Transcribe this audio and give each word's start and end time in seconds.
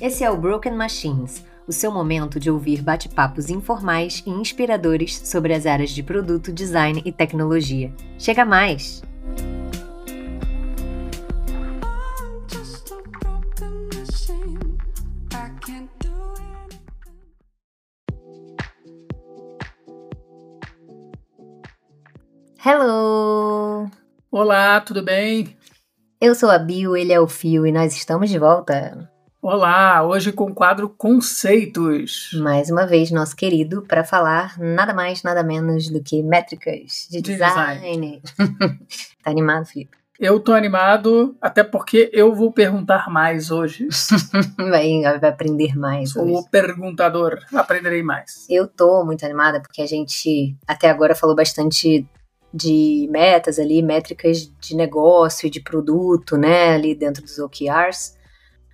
Esse 0.00 0.24
é 0.24 0.30
o 0.30 0.36
Broken 0.36 0.72
Machines, 0.72 1.44
o 1.68 1.72
seu 1.72 1.92
momento 1.92 2.40
de 2.40 2.50
ouvir 2.50 2.80
bate-papos 2.80 3.50
informais 3.50 4.22
e 4.24 4.30
inspiradores 4.30 5.18
sobre 5.28 5.52
as 5.52 5.66
áreas 5.66 5.90
de 5.90 6.02
produto, 6.02 6.50
design 6.50 7.02
e 7.04 7.12
tecnologia. 7.12 7.92
Chega 8.18 8.46
mais! 8.46 9.02
Hello! 22.64 23.90
Olá, 24.30 24.80
tudo 24.80 25.02
bem? 25.02 25.54
Eu 26.18 26.34
sou 26.34 26.50
a 26.50 26.58
Bill, 26.58 26.96
ele 26.96 27.12
é 27.12 27.20
o 27.20 27.28
Fio 27.28 27.66
e 27.66 27.72
nós 27.72 27.94
estamos 27.94 28.30
de 28.30 28.38
volta. 28.38 29.10
Olá, 29.42 30.06
hoje 30.06 30.32
com 30.32 30.50
o 30.50 30.54
quadro 30.54 30.86
Conceitos. 30.86 32.32
Mais 32.42 32.68
uma 32.68 32.86
vez, 32.86 33.10
nosso 33.10 33.34
querido, 33.34 33.80
para 33.80 34.04
falar 34.04 34.58
nada 34.58 34.92
mais, 34.92 35.22
nada 35.22 35.42
menos 35.42 35.88
do 35.88 36.02
que 36.02 36.22
métricas 36.22 37.08
de, 37.10 37.22
De 37.22 37.32
design. 37.32 38.20
tá 39.24 39.30
animado, 39.30 39.64
Felipe? 39.64 39.96
Eu 40.18 40.38
tô 40.40 40.52
animado, 40.52 41.34
até 41.40 41.64
porque 41.64 42.10
eu 42.12 42.34
vou 42.34 42.52
perguntar 42.52 43.08
mais 43.08 43.50
hoje. 43.50 43.88
Vai, 44.58 45.00
vai 45.18 45.30
aprender 45.30 45.74
mais 45.74 46.10
Sou 46.10 46.24
hoje. 46.24 46.34
o 46.34 46.44
perguntador, 46.50 47.38
aprenderei 47.54 48.02
mais. 48.02 48.46
Eu 48.50 48.68
tô 48.68 49.02
muito 49.06 49.24
animada 49.24 49.58
porque 49.62 49.80
a 49.80 49.86
gente 49.86 50.54
até 50.68 50.90
agora 50.90 51.14
falou 51.14 51.34
bastante 51.34 52.06
de 52.52 53.08
metas 53.10 53.58
ali, 53.58 53.80
métricas 53.80 54.52
de 54.60 54.76
negócio 54.76 55.46
e 55.46 55.50
de 55.50 55.62
produto, 55.62 56.36
né, 56.36 56.74
ali 56.74 56.94
dentro 56.94 57.22
dos 57.22 57.38
OKRs. 57.38 58.19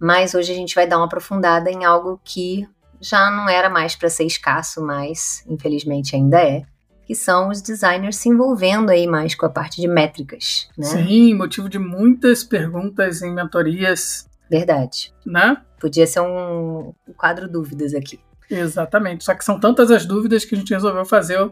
Mas 0.00 0.34
hoje 0.34 0.52
a 0.52 0.54
gente 0.54 0.74
vai 0.74 0.86
dar 0.86 0.98
uma 0.98 1.06
aprofundada 1.06 1.70
em 1.70 1.84
algo 1.84 2.20
que 2.24 2.68
já 3.00 3.30
não 3.30 3.48
era 3.48 3.68
mais 3.68 3.94
para 3.94 4.08
ser 4.08 4.24
escasso, 4.24 4.82
mas 4.82 5.44
infelizmente 5.48 6.16
ainda 6.16 6.40
é, 6.40 6.62
que 7.06 7.14
são 7.14 7.50
os 7.50 7.62
designers 7.62 8.16
se 8.16 8.28
envolvendo 8.28 8.90
aí 8.90 9.06
mais 9.06 9.34
com 9.34 9.46
a 9.46 9.50
parte 9.50 9.80
de 9.80 9.86
métricas, 9.86 10.68
né? 10.76 10.86
Sim, 10.86 11.34
motivo 11.34 11.68
de 11.68 11.78
muitas 11.78 12.42
perguntas 12.42 13.22
em 13.22 13.32
mentorias, 13.32 14.26
Verdade. 14.50 15.14
né? 15.24 15.56
Podia 15.80 16.06
ser 16.06 16.20
um 16.20 16.92
quadro 17.16 17.48
dúvidas 17.48 17.94
aqui. 17.94 18.18
Exatamente. 18.50 19.24
Só 19.24 19.34
que 19.34 19.44
são 19.44 19.58
tantas 19.60 19.90
as 19.90 20.06
dúvidas 20.06 20.44
que 20.44 20.54
a 20.54 20.58
gente 20.58 20.72
resolveu 20.72 21.04
fazer 21.04 21.50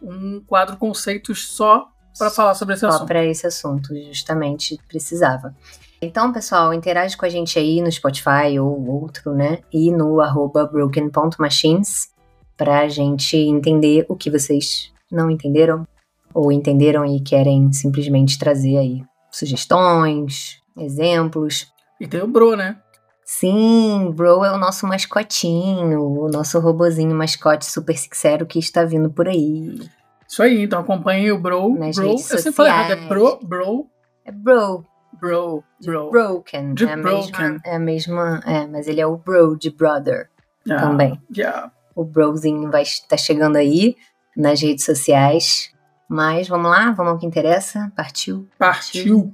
um 0.00 0.40
quadro 0.46 0.76
Conceitos 0.76 1.48
só 1.48 1.88
para 2.16 2.30
falar 2.30 2.54
sobre 2.54 2.74
esse 2.74 2.80
Só 2.80 2.88
assunto. 2.88 3.06
para 3.06 3.24
esse 3.24 3.46
assunto, 3.46 3.94
justamente 4.06 4.78
precisava. 4.88 5.54
Então, 6.00 6.32
pessoal, 6.32 6.72
interage 6.72 7.16
com 7.16 7.26
a 7.26 7.28
gente 7.28 7.58
aí 7.58 7.82
no 7.82 7.90
Spotify 7.90 8.58
ou 8.60 8.86
outro, 8.88 9.34
né? 9.34 9.58
E 9.72 9.90
no 9.90 10.20
arroba 10.20 10.64
broken.machines 10.64 12.10
para 12.56 12.80
a 12.80 12.88
gente 12.88 13.36
entender 13.36 14.06
o 14.08 14.16
que 14.16 14.30
vocês 14.30 14.92
não 15.10 15.30
entenderam 15.30 15.86
ou 16.32 16.52
entenderam 16.52 17.04
e 17.04 17.20
querem 17.20 17.72
simplesmente 17.72 18.38
trazer 18.38 18.76
aí 18.76 19.02
sugestões, 19.30 20.62
exemplos. 20.76 21.66
E 22.00 22.06
tem 22.06 22.22
o 22.22 22.28
Bro, 22.28 22.56
né? 22.56 22.76
Sim, 23.24 24.12
Bro 24.14 24.44
é 24.44 24.52
o 24.52 24.58
nosso 24.58 24.86
mascotinho, 24.86 26.00
o 26.00 26.28
nosso 26.28 26.58
robozinho 26.60 27.14
mascote 27.14 27.66
super 27.66 27.96
sincero 27.96 28.46
que 28.46 28.58
está 28.58 28.84
vindo 28.84 29.10
por 29.10 29.28
aí. 29.28 29.80
Isso 30.28 30.42
aí, 30.42 30.62
então 30.62 30.80
acompanhem 30.80 31.32
o 31.32 31.40
Bro. 31.40 31.76
Nas 31.78 31.96
bro. 31.96 32.10
Eu 32.10 32.18
sempre 32.18 32.52
falo 32.52 32.68
errado, 32.68 32.92
é. 32.92 32.96
Bro, 33.08 33.40
Bro, 33.42 33.86
É 34.24 34.30
Bro, 34.30 34.84
Bro, 35.20 35.64
Bro. 35.84 36.10
Broken. 36.10 36.74
De 36.74 36.86
é 36.86 36.92
a 36.92 36.96
broken. 36.96 37.30
Mesma, 37.30 37.60
é 37.64 37.76
a 37.76 37.78
mesma. 37.78 38.40
É, 38.46 38.66
mas 38.66 38.86
ele 38.88 39.00
é 39.00 39.06
o 39.06 39.16
bro 39.16 39.56
de 39.56 39.70
brother 39.70 40.28
Yeah, 40.66 40.86
também. 40.86 41.20
yeah. 41.36 41.72
O 41.94 42.04
brozinho 42.04 42.70
vai 42.70 42.82
estar 42.82 43.16
chegando 43.16 43.56
aí 43.56 43.96
nas 44.36 44.60
redes 44.60 44.84
sociais. 44.84 45.72
Mas 46.08 46.48
vamos 46.48 46.70
lá, 46.70 46.90
vamos 46.92 47.12
ao 47.12 47.18
que 47.18 47.26
interessa. 47.26 47.92
Partiu. 47.96 48.46
Partiu. 48.58 49.32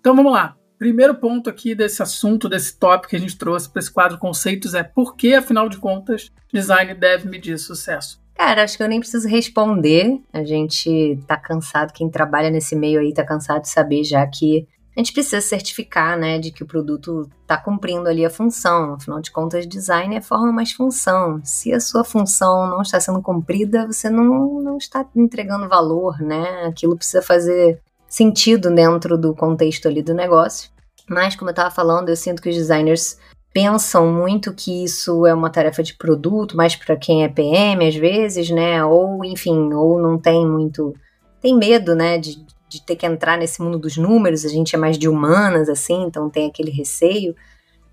Então 0.00 0.14
vamos 0.16 0.32
lá. 0.32 0.57
Primeiro 0.78 1.14
ponto 1.16 1.50
aqui 1.50 1.74
desse 1.74 2.02
assunto, 2.02 2.48
desse 2.48 2.76
tópico 2.76 3.10
que 3.10 3.16
a 3.16 3.18
gente 3.18 3.36
trouxe 3.36 3.68
para 3.68 3.80
esse 3.80 3.90
quadro 3.90 4.16
conceitos 4.16 4.74
é 4.74 4.82
por 4.82 5.16
que, 5.16 5.34
afinal 5.34 5.68
de 5.68 5.78
contas, 5.78 6.30
design 6.52 6.94
deve 6.94 7.28
medir 7.28 7.58
sucesso. 7.58 8.20
Cara, 8.34 8.62
acho 8.62 8.76
que 8.76 8.82
eu 8.84 8.88
nem 8.88 9.00
preciso 9.00 9.26
responder. 9.26 10.20
A 10.32 10.44
gente 10.44 11.18
tá 11.26 11.36
cansado, 11.36 11.92
quem 11.92 12.08
trabalha 12.08 12.48
nesse 12.48 12.76
meio 12.76 13.00
aí 13.00 13.12
tá 13.12 13.24
cansado 13.24 13.62
de 13.62 13.68
saber 13.68 14.04
já 14.04 14.24
que 14.24 14.68
a 14.96 15.00
gente 15.00 15.12
precisa 15.12 15.40
certificar, 15.40 16.18
né, 16.18 16.40
de 16.40 16.50
que 16.50 16.62
o 16.62 16.66
produto 16.66 17.28
tá 17.46 17.56
cumprindo 17.56 18.08
ali 18.08 18.24
a 18.24 18.30
função. 18.30 18.94
Afinal 18.94 19.20
de 19.20 19.30
contas, 19.30 19.66
design 19.66 20.16
é 20.16 20.20
forma 20.20 20.52
mais 20.52 20.72
função. 20.72 21.40
Se 21.44 21.72
a 21.72 21.78
sua 21.78 22.04
função 22.04 22.68
não 22.68 22.82
está 22.82 23.00
sendo 23.00 23.22
cumprida, 23.22 23.86
você 23.86 24.10
não, 24.10 24.60
não 24.60 24.76
está 24.76 25.04
entregando 25.14 25.68
valor, 25.68 26.20
né? 26.20 26.66
Aquilo 26.66 26.96
precisa 26.96 27.22
fazer 27.22 27.80
sentido 28.08 28.74
dentro 28.74 29.18
do 29.18 29.34
contexto 29.34 29.86
ali 29.86 30.02
do 30.02 30.14
negócio. 30.14 30.70
Mas, 31.08 31.36
como 31.36 31.50
eu 31.50 31.54
tava 31.54 31.70
falando, 31.70 32.08
eu 32.08 32.16
sinto 32.16 32.42
que 32.42 32.48
os 32.48 32.56
designers 32.56 33.18
pensam 33.52 34.12
muito 34.12 34.52
que 34.52 34.84
isso 34.84 35.26
é 35.26 35.32
uma 35.32 35.50
tarefa 35.50 35.82
de 35.82 35.94
produto, 35.94 36.56
mais 36.56 36.76
para 36.76 36.96
quem 36.96 37.24
é 37.24 37.28
PM 37.28 37.86
às 37.86 37.96
vezes, 37.96 38.50
né? 38.50 38.84
Ou, 38.84 39.24
enfim, 39.24 39.72
ou 39.72 40.00
não 40.00 40.18
tem 40.18 40.46
muito. 40.46 40.94
Tem 41.40 41.56
medo, 41.56 41.94
né? 41.94 42.18
De, 42.18 42.44
de 42.68 42.82
ter 42.82 42.96
que 42.96 43.06
entrar 43.06 43.38
nesse 43.38 43.62
mundo 43.62 43.78
dos 43.78 43.96
números, 43.96 44.44
a 44.44 44.48
gente 44.48 44.74
é 44.74 44.78
mais 44.78 44.98
de 44.98 45.08
humanas, 45.08 45.68
assim, 45.68 46.02
então 46.02 46.28
tem 46.28 46.46
aquele 46.48 46.70
receio 46.70 47.34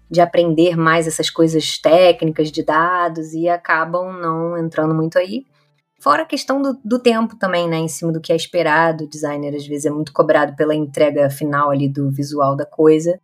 de 0.10 0.22
aprender 0.22 0.78
mais 0.78 1.08
essas 1.08 1.30
coisas 1.30 1.78
técnicas 1.78 2.52
de 2.52 2.64
dados 2.64 3.34
e 3.34 3.50
acabam 3.50 4.14
não 4.14 4.58
entrando 4.58 4.94
muito 4.94 5.18
aí. 5.18 5.46
Fora 6.06 6.22
a 6.22 6.26
questão 6.28 6.62
do, 6.62 6.80
do 6.86 7.00
tempo 7.00 7.36
também, 7.36 7.68
né? 7.68 7.78
Em 7.78 7.88
cima 7.88 8.12
do 8.12 8.22
que 8.22 8.32
é 8.32 8.36
esperado. 8.36 9.06
O 9.06 9.10
designer 9.10 9.56
às 9.56 9.66
vezes 9.66 9.88
é 9.88 9.90
muito 9.90 10.14
cobrado 10.14 10.56
pela 10.56 10.76
entrega 10.76 11.32
final 11.32 11.72
ali 11.72 11.90
do 11.90 12.12
visual 12.12 12.56
da 12.56 12.64
coisa. 12.64 13.20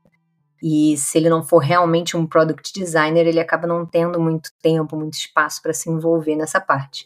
E 0.63 0.97
se 0.97 1.15
ele 1.19 1.29
não 1.29 1.43
for 1.43 1.59
realmente 1.59 2.17
um 2.17 2.25
product 2.25 2.73
designer, 2.73 3.27
ele 3.27 3.39
acaba 3.39 3.67
não 3.67 3.85
tendo 3.85 4.19
muito 4.19 4.49
tempo, 4.63 4.97
muito 4.97 5.13
espaço 5.13 5.61
para 5.61 5.73
se 5.73 5.91
envolver 5.91 6.35
nessa 6.35 6.59
parte. 6.59 7.05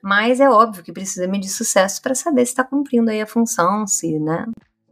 Mas 0.00 0.38
é 0.38 0.48
óbvio 0.48 0.84
que 0.84 0.92
precisa 0.92 1.26
medir 1.26 1.48
sucesso 1.48 2.00
para 2.00 2.14
saber 2.14 2.46
se 2.46 2.52
está 2.52 2.62
cumprindo 2.62 3.10
aí 3.10 3.20
a 3.20 3.26
função, 3.26 3.88
se, 3.88 4.16
né? 4.20 4.46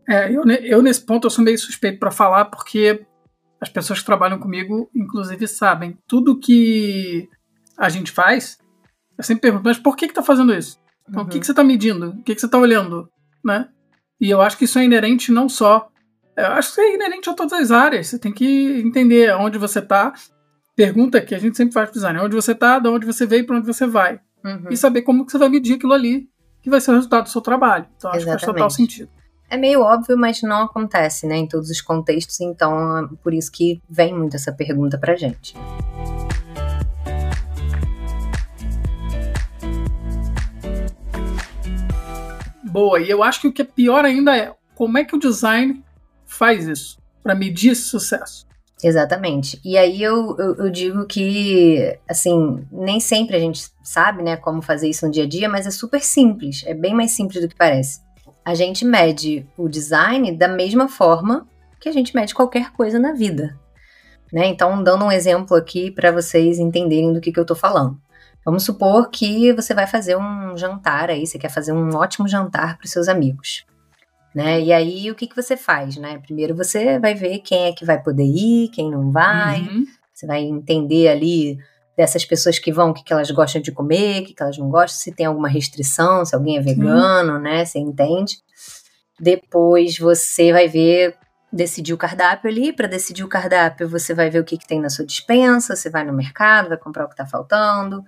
É, 0.09 0.35
eu, 0.35 0.43
eu 0.65 0.83
nesse 0.83 1.07
ponto 1.07 1.29
eu 1.29 1.31
sou 1.31 1.45
meio 1.45 1.57
suspeito 1.61 2.01
para 2.01 2.11
falar 2.11 2.47
porque 2.47 3.07
as 3.61 3.69
pessoas 3.69 4.01
que 4.01 4.07
trabalham 4.07 4.41
comigo, 4.41 4.91
inclusive, 4.93 5.47
sabem 5.47 5.97
tudo 6.09 6.41
que 6.41 7.29
a 7.79 7.89
gente 7.89 8.11
faz. 8.11 8.59
Eu 9.19 9.25
sempre 9.25 9.43
pergunto, 9.43 9.65
mas 9.65 9.79
por 9.79 9.97
que 9.97 10.07
que 10.09 10.15
tá 10.15 10.23
fazendo 10.23 10.55
isso? 10.55 10.79
Então, 11.09 11.23
O 11.23 11.27
que, 11.27 11.35
Uhum. 11.35 11.41
que 11.41 11.47
você 11.47 11.55
tá 11.55 11.65
medindo? 11.65 12.11
O 12.11 12.23
que, 12.23 12.35
que 12.35 12.41
você 12.41 12.49
tá 12.49 12.57
olhando? 12.59 13.09
Né? 13.45 13.69
E 14.21 14.31
eu 14.31 14.41
acho 14.41 14.57
que 14.57 14.65
isso 14.65 14.79
é 14.79 14.85
inerente 14.85 15.33
não 15.33 15.49
só. 15.49 15.89
Eu 16.37 16.47
acho 16.47 16.73
que 16.75 16.81
isso 16.81 16.91
é 16.91 16.95
inerente 16.95 17.29
a 17.29 17.35
todas 17.35 17.53
as 17.53 17.71
áreas. 17.71 18.07
Você 18.09 18.19
tem 18.19 18.33
que 18.33 18.81
entender 18.81 19.35
onde 19.35 19.59
você 19.59 19.83
tá. 19.83 20.13
Pergunta 20.77 21.21
que 21.21 21.35
a 21.35 21.39
gente 21.39 21.57
sempre 21.57 21.73
faz 21.75 21.87
pro 21.89 21.95
design: 21.95 22.21
onde 22.21 22.35
você 22.37 22.55
tá, 22.55 22.79
de 22.79 22.89
onde 22.89 23.05
você 23.07 23.27
veio 23.27 23.41
e 23.41 23.47
para 23.47 23.57
onde 23.57 23.67
você 23.67 23.87
vai. 23.87 24.21
Uhum. 24.45 24.67
E 24.71 24.77
saber 24.77 25.03
como 25.03 25.27
que 25.27 25.33
você 25.33 25.39
vai 25.39 25.49
medir 25.49 25.75
aquilo 25.75 25.93
ali, 25.93 26.29
que 26.63 26.71
vai 26.71 26.81
ser 26.81 26.93
o 26.93 26.95
resultado 26.95 27.25
do 27.25 27.29
seu 27.31 27.41
trabalho. 27.41 27.87
Então, 27.97 28.11
acho 28.11 28.21
que 28.21 28.27
faz 28.27 28.41
total 28.43 28.67
Exatamente. 28.67 28.93
sentido. 28.93 29.11
É 29.51 29.57
meio 29.57 29.81
óbvio, 29.81 30.17
mas 30.17 30.43
não 30.43 30.63
acontece, 30.65 31.27
né? 31.27 31.37
Em 31.39 31.49
todos 31.49 31.71
os 31.71 31.81
contextos, 31.81 32.41
então 32.41 32.99
é 32.99 33.09
por 33.23 33.33
isso 33.35 33.51
que 33.51 33.81
vem 33.89 34.15
muito 34.15 34.37
essa 34.37 34.53
pergunta 34.53 34.99
pra 34.99 35.17
gente. 35.17 35.55
Boa, 42.69 43.01
e 43.01 43.09
eu 43.09 43.23
acho 43.23 43.41
que 43.41 43.49
o 43.49 43.53
que 43.53 43.63
é 43.63 43.65
pior 43.65 44.05
ainda 44.05 44.37
é 44.37 44.55
como 44.75 44.99
é 44.99 45.05
que 45.05 45.17
o 45.17 45.19
design 45.19 45.83
faz 46.27 46.67
isso 46.67 46.99
para 47.23 47.35
medir 47.35 47.73
esse 47.73 47.83
sucesso. 47.83 48.47
Exatamente. 48.83 49.61
E 49.65 49.77
aí 49.77 50.03
eu, 50.03 50.37
eu, 50.39 50.55
eu 50.57 50.71
digo 50.71 51.05
que, 51.07 51.99
assim, 52.09 52.65
nem 52.71 53.01
sempre 53.01 53.37
a 53.37 53.41
gente 53.41 53.69
sabe, 53.83 54.23
né, 54.23 54.37
como 54.37 54.63
fazer 54.63 54.89
isso 54.89 55.05
no 55.05 55.13
dia 55.13 55.25
a 55.25 55.29
dia, 55.29 55.49
mas 55.49 55.67
é 55.67 55.71
super 55.71 56.01
simples. 56.01 56.63
É 56.65 56.75
bem 56.75 56.95
mais 56.95 57.11
simples 57.11 57.43
do 57.43 57.49
que 57.49 57.57
parece. 57.57 58.01
A 58.45 58.55
gente 58.55 58.85
mede 58.85 59.47
o 59.57 59.69
design 59.69 60.31
da 60.33 60.47
mesma 60.47 60.89
forma 60.89 61.47
que 61.81 61.89
a 61.89 61.93
gente 61.93 62.15
mede 62.15 62.35
qualquer 62.35 62.73
coisa 62.73 62.99
na 62.99 63.13
vida. 63.13 63.59
Né? 64.33 64.47
Então, 64.47 64.83
dando 64.83 65.05
um 65.05 65.13
exemplo 65.13 65.57
aqui 65.57 65.91
para 65.91 66.13
vocês 66.13 66.59
entenderem 66.59 67.13
do 67.13 67.21
que, 67.21 67.33
que 67.33 67.41
eu 67.41 67.47
tô 67.47 67.55
falando. 67.55 68.01
Vamos 68.49 68.65
supor 68.65 69.11
que 69.11 69.53
você 69.53 69.75
vai 69.75 69.87
fazer 69.87 70.17
um 70.17 70.57
jantar 70.57 71.11
aí, 71.11 71.27
você 71.27 71.39
quer 71.39 71.51
fazer 71.51 71.71
um 71.71 71.95
ótimo 71.95 72.27
jantar 72.27 72.79
para 72.79 72.87
os 72.87 72.91
seus 72.91 73.07
amigos. 73.07 73.67
Né? 74.35 74.63
E 74.63 74.73
aí, 74.73 75.11
o 75.11 75.15
que, 75.15 75.27
que 75.27 75.37
você 75.37 75.55
faz? 75.55 75.99
Né? 75.99 76.17
Primeiro 76.17 76.57
você 76.57 76.99
vai 76.99 77.15
ver 77.15 77.41
quem 77.41 77.65
é 77.65 77.73
que 77.75 77.85
vai 77.85 78.03
poder 78.03 78.25
ir, 78.25 78.71
quem 78.71 78.91
não 78.91 79.13
vai. 79.13 79.61
Uhum. 79.61 79.85
Você 80.15 80.27
vai 80.27 80.41
entender 80.41 81.09
ali 81.09 81.59
dessas 81.95 82.25
pessoas 82.25 82.59
que 82.59 82.73
vão, 82.73 82.89
o 82.89 82.95
que, 82.95 83.05
que 83.05 83.13
elas 83.13 83.31
gostam 83.31 83.61
de 83.61 83.71
comer, 83.71 84.23
o 84.23 84.25
que, 84.25 84.33
que 84.33 84.43
elas 84.43 84.57
não 84.57 84.71
gostam, 84.71 84.99
se 84.99 85.13
tem 85.13 85.27
alguma 85.27 85.51
restrição, 85.51 86.25
se 86.25 86.35
alguém 86.35 86.57
é 86.57 86.63
vegano, 86.63 87.39
né? 87.39 87.67
Você 87.67 87.79
entende? 87.79 88.39
Depois 89.21 89.99
você 89.99 90.55
vai 90.55 90.69
ver, 90.69 91.15
decidir 91.53 91.93
o 91.93 91.99
cardápio 91.99 92.51
ali. 92.51 92.73
Para 92.73 92.87
decidir 92.87 93.25
o 93.25 93.29
cardápio, 93.29 93.87
você 93.87 94.15
vai 94.15 94.31
ver 94.31 94.39
o 94.39 94.45
que, 94.45 94.57
que 94.57 94.67
tem 94.67 94.81
na 94.81 94.89
sua 94.89 95.05
dispensa, 95.05 95.77
você 95.77 95.91
vai 95.91 96.03
no 96.03 96.15
mercado, 96.15 96.71
vai 96.71 96.79
comprar 96.79 97.05
o 97.05 97.09
que 97.09 97.13
está 97.13 97.27
faltando, 97.27 98.03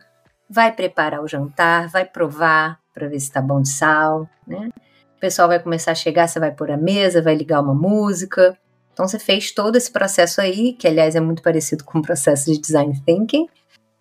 vai 0.51 0.73
preparar 0.73 1.23
o 1.23 1.29
jantar, 1.29 1.89
vai 1.89 2.05
provar 2.05 2.81
para 2.93 3.07
ver 3.07 3.21
se 3.21 3.27
está 3.27 3.41
bom 3.41 3.63
de 3.63 3.69
sal, 3.69 4.29
né? 4.45 4.69
O 5.17 5.21
pessoal 5.21 5.47
vai 5.47 5.61
começar 5.61 5.93
a 5.93 5.95
chegar, 5.95 6.27
você 6.27 6.41
vai 6.41 6.51
pôr 6.51 6.73
a 6.73 6.77
mesa, 6.77 7.23
vai 7.23 7.37
ligar 7.37 7.61
uma 7.61 7.75
música. 7.75 8.59
Então 8.93 9.07
você 9.07 9.19
fez 9.19 9.53
todo 9.53 9.77
esse 9.77 9.91
processo 9.91 10.41
aí, 10.41 10.73
que 10.73 10.89
aliás 10.89 11.15
é 11.15 11.21
muito 11.21 11.43
parecido 11.43 11.85
com 11.87 12.01
o 12.01 12.03
processo 12.03 12.51
de 12.53 12.59
design 12.59 13.01
thinking. 13.07 13.47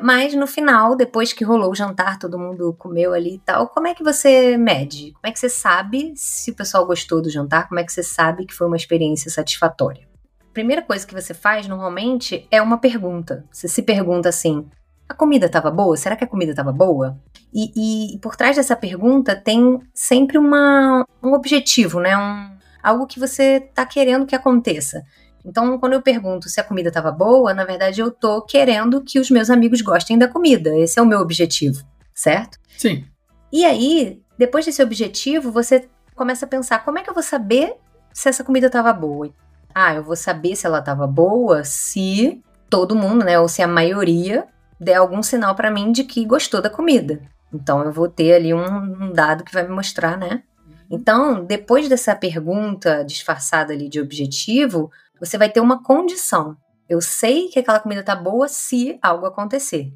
Mas 0.01 0.33
no 0.33 0.47
final, 0.47 0.95
depois 0.95 1.33
que 1.33 1.43
rolou 1.43 1.71
o 1.71 1.75
jantar, 1.75 2.17
todo 2.17 2.39
mundo 2.39 2.73
comeu 2.79 3.13
ali 3.13 3.35
e 3.35 3.39
tal, 3.39 3.67
como 3.67 3.85
é 3.85 3.93
que 3.93 4.01
você 4.03 4.57
mede? 4.57 5.11
Como 5.11 5.27
é 5.27 5.31
que 5.31 5.39
você 5.39 5.49
sabe 5.49 6.13
se 6.15 6.51
o 6.51 6.55
pessoal 6.55 6.85
gostou 6.85 7.21
do 7.21 7.29
jantar? 7.29 7.67
Como 7.67 7.79
é 7.79 7.83
que 7.83 7.91
você 7.91 8.01
sabe 8.01 8.45
que 8.45 8.53
foi 8.53 8.65
uma 8.65 8.77
experiência 8.77 9.29
satisfatória? 9.29 10.07
A 10.49 10.53
primeira 10.53 10.81
coisa 10.81 11.05
que 11.05 11.13
você 11.13 11.33
faz 11.33 11.67
normalmente 11.67 12.47
é 12.49 12.61
uma 12.61 12.77
pergunta. 12.77 13.45
Você 13.51 13.67
se 13.67 13.81
pergunta 13.81 14.29
assim: 14.29 14.65
a 15.09 15.13
comida 15.15 15.47
estava 15.47 15.71
boa? 15.71 15.97
Será 15.97 16.15
que 16.15 16.23
a 16.23 16.27
comida 16.27 16.51
estava 16.51 16.71
boa? 16.71 17.19
E, 17.51 18.13
e, 18.13 18.19
por 18.19 18.35
trás 18.35 18.55
dessa 18.57 18.75
pergunta 18.75 19.35
tem 19.35 19.81
sempre 19.91 20.37
uma, 20.37 21.03
um 21.21 21.33
objetivo, 21.33 21.99
né? 21.99 22.15
Um, 22.15 22.55
algo 22.83 23.07
que 23.07 23.19
você 23.19 23.55
está 23.55 23.87
querendo 23.87 24.27
que 24.27 24.35
aconteça. 24.35 25.03
Então, 25.43 25.79
quando 25.79 25.93
eu 25.93 26.01
pergunto 26.01 26.47
se 26.47 26.59
a 26.59 26.63
comida 26.63 26.89
estava 26.89 27.11
boa, 27.11 27.55
na 27.55 27.65
verdade 27.65 27.99
eu 27.99 28.11
tô 28.11 28.43
querendo 28.43 29.01
que 29.01 29.19
os 29.19 29.31
meus 29.31 29.49
amigos 29.49 29.81
gostem 29.81 30.17
da 30.17 30.27
comida. 30.27 30.77
Esse 30.77 30.99
é 30.99 31.01
o 31.01 31.07
meu 31.07 31.19
objetivo, 31.19 31.83
certo? 32.13 32.59
Sim. 32.77 33.03
E 33.51 33.65
aí, 33.65 34.21
depois 34.37 34.65
desse 34.65 34.83
objetivo, 34.83 35.51
você 35.51 35.89
começa 36.15 36.45
a 36.45 36.49
pensar: 36.49 36.85
como 36.85 36.99
é 36.99 37.01
que 37.01 37.09
eu 37.09 37.15
vou 37.15 37.23
saber 37.23 37.73
se 38.13 38.29
essa 38.29 38.43
comida 38.43 38.67
estava 38.67 38.93
boa? 38.93 39.33
Ah, 39.73 39.95
eu 39.95 40.03
vou 40.03 40.15
saber 40.15 40.55
se 40.55 40.67
ela 40.67 40.79
estava 40.79 41.07
boa 41.07 41.63
se 41.63 42.43
todo 42.69 42.95
mundo, 42.95 43.25
né, 43.25 43.39
ou 43.39 43.47
se 43.47 43.63
a 43.63 43.67
maioria 43.67 44.47
der 44.79 44.95
algum 44.95 45.21
sinal 45.21 45.55
para 45.55 45.71
mim 45.71 45.91
de 45.91 46.03
que 46.03 46.25
gostou 46.25 46.61
da 46.61 46.69
comida. 46.69 47.21
Então 47.53 47.83
eu 47.83 47.91
vou 47.91 48.07
ter 48.07 48.33
ali 48.33 48.53
um, 48.53 48.63
um 48.63 49.11
dado 49.11 49.43
que 49.43 49.53
vai 49.53 49.63
me 49.63 49.73
mostrar, 49.73 50.17
né? 50.17 50.43
Então, 50.91 51.45
depois 51.45 51.87
dessa 51.87 52.15
pergunta 52.15 53.03
disfarçada 53.03 53.73
ali 53.73 53.87
de 53.87 54.01
objetivo, 54.01 54.91
você 55.19 55.37
vai 55.37 55.49
ter 55.49 55.59
uma 55.59 55.83
condição. 55.83 56.57
Eu 56.87 56.99
sei 56.99 57.49
que 57.49 57.59
aquela 57.59 57.79
comida 57.79 58.01
tá 58.01 58.15
boa 58.15 58.47
se 58.47 58.97
algo 59.01 59.27
acontecer. 59.27 59.93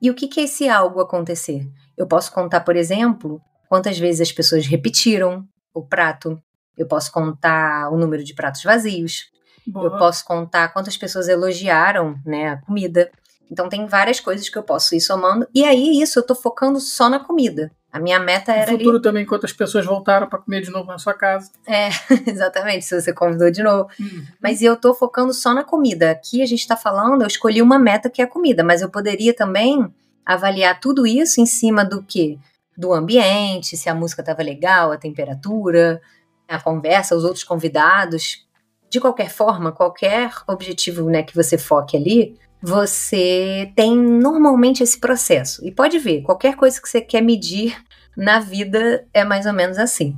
E 0.00 0.08
o 0.10 0.14
que, 0.14 0.28
que 0.28 0.40
é 0.40 0.44
esse 0.44 0.68
algo 0.68 1.00
acontecer? 1.00 1.68
Eu 1.96 2.06
posso 2.06 2.32
contar, 2.32 2.60
por 2.60 2.76
exemplo, 2.76 3.40
quantas 3.68 3.98
vezes 3.98 4.20
as 4.20 4.32
pessoas 4.32 4.64
repetiram 4.64 5.44
o 5.74 5.82
prato. 5.82 6.40
Eu 6.76 6.86
posso 6.86 7.10
contar 7.10 7.90
o 7.92 7.96
número 7.96 8.22
de 8.22 8.34
pratos 8.34 8.62
vazios. 8.62 9.24
Boa. 9.66 9.86
Eu 9.86 9.98
posso 9.98 10.24
contar 10.24 10.68
quantas 10.68 10.96
pessoas 10.96 11.28
elogiaram 11.28 12.16
né, 12.24 12.50
a 12.50 12.56
comida. 12.58 13.10
Então 13.50 13.68
tem 13.68 13.86
várias 13.86 14.20
coisas 14.20 14.48
que 14.48 14.58
eu 14.58 14.62
posso 14.62 14.94
ir 14.94 15.00
somando. 15.00 15.46
E 15.54 15.64
aí, 15.64 16.00
isso 16.00 16.18
eu 16.18 16.26
tô 16.26 16.34
focando 16.34 16.80
só 16.80 17.08
na 17.08 17.18
comida. 17.18 17.70
A 17.90 17.98
minha 17.98 18.18
meta 18.18 18.52
era. 18.52 18.70
No 18.70 18.78
futuro 18.78 18.96
ali... 18.96 19.02
também, 19.02 19.26
quantas 19.26 19.52
pessoas 19.52 19.86
voltaram 19.86 20.28
para 20.28 20.38
comer 20.38 20.60
de 20.60 20.70
novo 20.70 20.86
na 20.86 20.98
sua 20.98 21.14
casa. 21.14 21.50
É, 21.66 21.88
exatamente, 22.30 22.84
se 22.84 23.00
você 23.00 23.12
convidou 23.12 23.50
de 23.50 23.62
novo. 23.62 23.88
Uhum. 23.98 24.24
Mas 24.42 24.60
eu 24.60 24.76
tô 24.76 24.92
focando 24.92 25.32
só 25.32 25.54
na 25.54 25.64
comida. 25.64 26.10
Aqui 26.10 26.42
a 26.42 26.46
gente 26.46 26.60
está 26.60 26.76
falando, 26.76 27.22
eu 27.22 27.26
escolhi 27.26 27.62
uma 27.62 27.78
meta 27.78 28.10
que 28.10 28.20
é 28.20 28.24
a 28.24 28.28
comida, 28.28 28.62
mas 28.62 28.82
eu 28.82 28.90
poderia 28.90 29.34
também 29.34 29.92
avaliar 30.24 30.78
tudo 30.78 31.06
isso 31.06 31.40
em 31.40 31.46
cima 31.46 31.84
do 31.84 32.02
que? 32.02 32.38
Do 32.76 32.92
ambiente, 32.92 33.76
se 33.76 33.88
a 33.88 33.94
música 33.94 34.20
estava 34.20 34.42
legal, 34.42 34.92
a 34.92 34.98
temperatura, 34.98 36.00
a 36.46 36.60
conversa, 36.60 37.16
os 37.16 37.24
outros 37.24 37.42
convidados. 37.42 38.46
De 38.90 39.00
qualquer 39.00 39.30
forma, 39.30 39.72
qualquer 39.72 40.30
objetivo 40.46 41.08
né, 41.08 41.22
que 41.22 41.34
você 41.34 41.56
foque 41.56 41.96
ali, 41.96 42.38
você 42.62 43.72
tem 43.76 43.96
normalmente 43.96 44.82
esse 44.82 44.98
processo. 44.98 45.64
E 45.66 45.70
pode 45.70 45.98
ver, 45.98 46.22
qualquer 46.22 46.56
coisa 46.56 46.80
que 46.80 46.88
você 46.88 47.00
quer 47.00 47.20
medir 47.20 47.76
na 48.16 48.40
vida 48.40 49.06
é 49.14 49.24
mais 49.24 49.46
ou 49.46 49.52
menos 49.52 49.78
assim. 49.78 50.16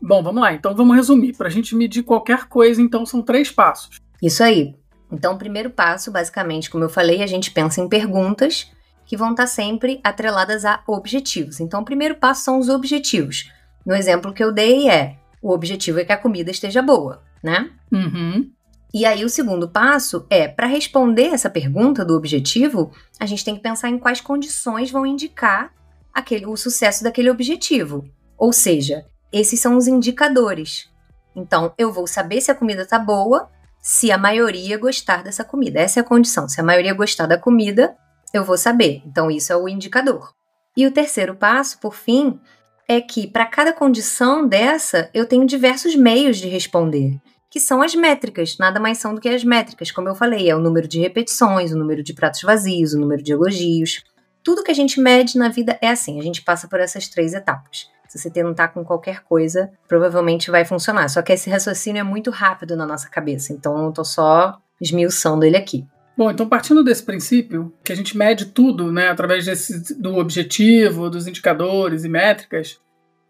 Bom, 0.00 0.22
vamos 0.22 0.40
lá. 0.40 0.52
Então 0.52 0.74
vamos 0.74 0.96
resumir. 0.96 1.36
Para 1.36 1.48
a 1.48 1.50
gente 1.50 1.74
medir 1.74 2.02
qualquer 2.02 2.46
coisa, 2.46 2.80
então 2.80 3.04
são 3.04 3.20
três 3.20 3.50
passos. 3.50 3.98
Isso 4.22 4.42
aí. 4.42 4.74
Então, 5.12 5.34
o 5.34 5.38
primeiro 5.38 5.70
passo, 5.70 6.10
basicamente, 6.10 6.70
como 6.70 6.84
eu 6.84 6.88
falei, 6.88 7.22
a 7.22 7.26
gente 7.26 7.50
pensa 7.50 7.80
em 7.80 7.88
perguntas 7.88 8.70
que 9.04 9.16
vão 9.16 9.32
estar 9.32 9.48
sempre 9.48 10.00
atreladas 10.04 10.64
a 10.64 10.82
objetivos. 10.86 11.58
Então, 11.58 11.80
o 11.80 11.84
primeiro 11.84 12.14
passo 12.14 12.44
são 12.44 12.58
os 12.58 12.68
objetivos. 12.68 13.50
No 13.84 13.94
exemplo 13.94 14.32
que 14.32 14.42
eu 14.42 14.52
dei 14.52 14.88
é: 14.88 15.16
o 15.42 15.50
objetivo 15.50 15.98
é 15.98 16.04
que 16.04 16.12
a 16.12 16.16
comida 16.16 16.50
esteja 16.50 16.80
boa, 16.80 17.22
né? 17.42 17.70
Uhum. 17.92 18.50
E 18.92 19.06
aí, 19.06 19.24
o 19.24 19.28
segundo 19.28 19.68
passo 19.68 20.26
é, 20.28 20.48
para 20.48 20.66
responder 20.66 21.28
essa 21.28 21.48
pergunta 21.48 22.04
do 22.04 22.16
objetivo, 22.16 22.90
a 23.20 23.26
gente 23.26 23.44
tem 23.44 23.54
que 23.54 23.62
pensar 23.62 23.88
em 23.88 23.98
quais 23.98 24.20
condições 24.20 24.90
vão 24.90 25.06
indicar 25.06 25.72
aquele, 26.12 26.46
o 26.46 26.56
sucesso 26.56 27.04
daquele 27.04 27.30
objetivo. 27.30 28.04
Ou 28.36 28.52
seja, 28.52 29.06
esses 29.32 29.60
são 29.60 29.76
os 29.76 29.86
indicadores. 29.86 30.90
Então, 31.36 31.72
eu 31.78 31.92
vou 31.92 32.06
saber 32.06 32.40
se 32.40 32.50
a 32.50 32.54
comida 32.54 32.82
está 32.82 32.98
boa 32.98 33.48
se 33.80 34.12
a 34.12 34.18
maioria 34.18 34.76
gostar 34.76 35.22
dessa 35.22 35.44
comida. 35.44 35.80
Essa 35.80 36.00
é 36.00 36.02
a 36.02 36.06
condição. 36.06 36.48
Se 36.48 36.60
a 36.60 36.64
maioria 36.64 36.92
gostar 36.92 37.26
da 37.26 37.38
comida, 37.38 37.96
eu 38.34 38.44
vou 38.44 38.58
saber. 38.58 39.02
Então, 39.06 39.30
isso 39.30 39.52
é 39.52 39.56
o 39.56 39.68
indicador. 39.68 40.34
E 40.76 40.86
o 40.86 40.90
terceiro 40.90 41.34
passo, 41.34 41.78
por 41.78 41.94
fim, 41.94 42.38
é 42.86 43.00
que 43.00 43.26
para 43.26 43.46
cada 43.46 43.72
condição 43.72 44.46
dessa, 44.46 45.08
eu 45.14 45.26
tenho 45.26 45.46
diversos 45.46 45.94
meios 45.94 46.36
de 46.36 46.48
responder 46.48 47.18
que 47.50 47.58
são 47.58 47.82
as 47.82 47.94
métricas, 47.96 48.56
nada 48.58 48.78
mais 48.78 48.98
são 48.98 49.12
do 49.12 49.20
que 49.20 49.28
as 49.28 49.42
métricas, 49.42 49.90
como 49.90 50.08
eu 50.08 50.14
falei, 50.14 50.48
é 50.48 50.54
o 50.54 50.60
número 50.60 50.86
de 50.86 51.00
repetições, 51.00 51.72
o 51.72 51.76
número 51.76 52.00
de 52.00 52.14
pratos 52.14 52.42
vazios, 52.42 52.94
o 52.94 53.00
número 53.00 53.22
de 53.22 53.32
elogios. 53.32 54.04
Tudo 54.42 54.62
que 54.62 54.70
a 54.70 54.74
gente 54.74 55.00
mede 55.00 55.36
na 55.36 55.48
vida 55.48 55.76
é 55.82 55.88
assim, 55.88 56.20
a 56.20 56.22
gente 56.22 56.42
passa 56.42 56.68
por 56.68 56.78
essas 56.78 57.08
três 57.08 57.34
etapas. 57.34 57.88
Se 58.08 58.18
você 58.18 58.30
tentar 58.30 58.68
com 58.68 58.84
qualquer 58.84 59.22
coisa, 59.24 59.70
provavelmente 59.88 60.50
vai 60.50 60.64
funcionar. 60.64 61.08
Só 61.08 61.22
que 61.22 61.32
esse 61.32 61.50
raciocínio 61.50 62.00
é 62.00 62.04
muito 62.04 62.30
rápido 62.30 62.76
na 62.76 62.86
nossa 62.86 63.08
cabeça, 63.08 63.52
então 63.52 63.84
eu 63.84 63.92
tô 63.92 64.04
só 64.04 64.56
esmiuçando 64.80 65.44
ele 65.44 65.56
aqui. 65.56 65.84
Bom, 66.16 66.30
então 66.30 66.48
partindo 66.48 66.84
desse 66.84 67.02
princípio, 67.02 67.72
que 67.84 67.92
a 67.92 67.96
gente 67.96 68.16
mede 68.16 68.46
tudo, 68.46 68.92
né, 68.92 69.08
através 69.08 69.44
desse, 69.44 70.00
do 70.00 70.16
objetivo, 70.18 71.10
dos 71.10 71.26
indicadores 71.26 72.04
e 72.04 72.08
métricas, 72.08 72.80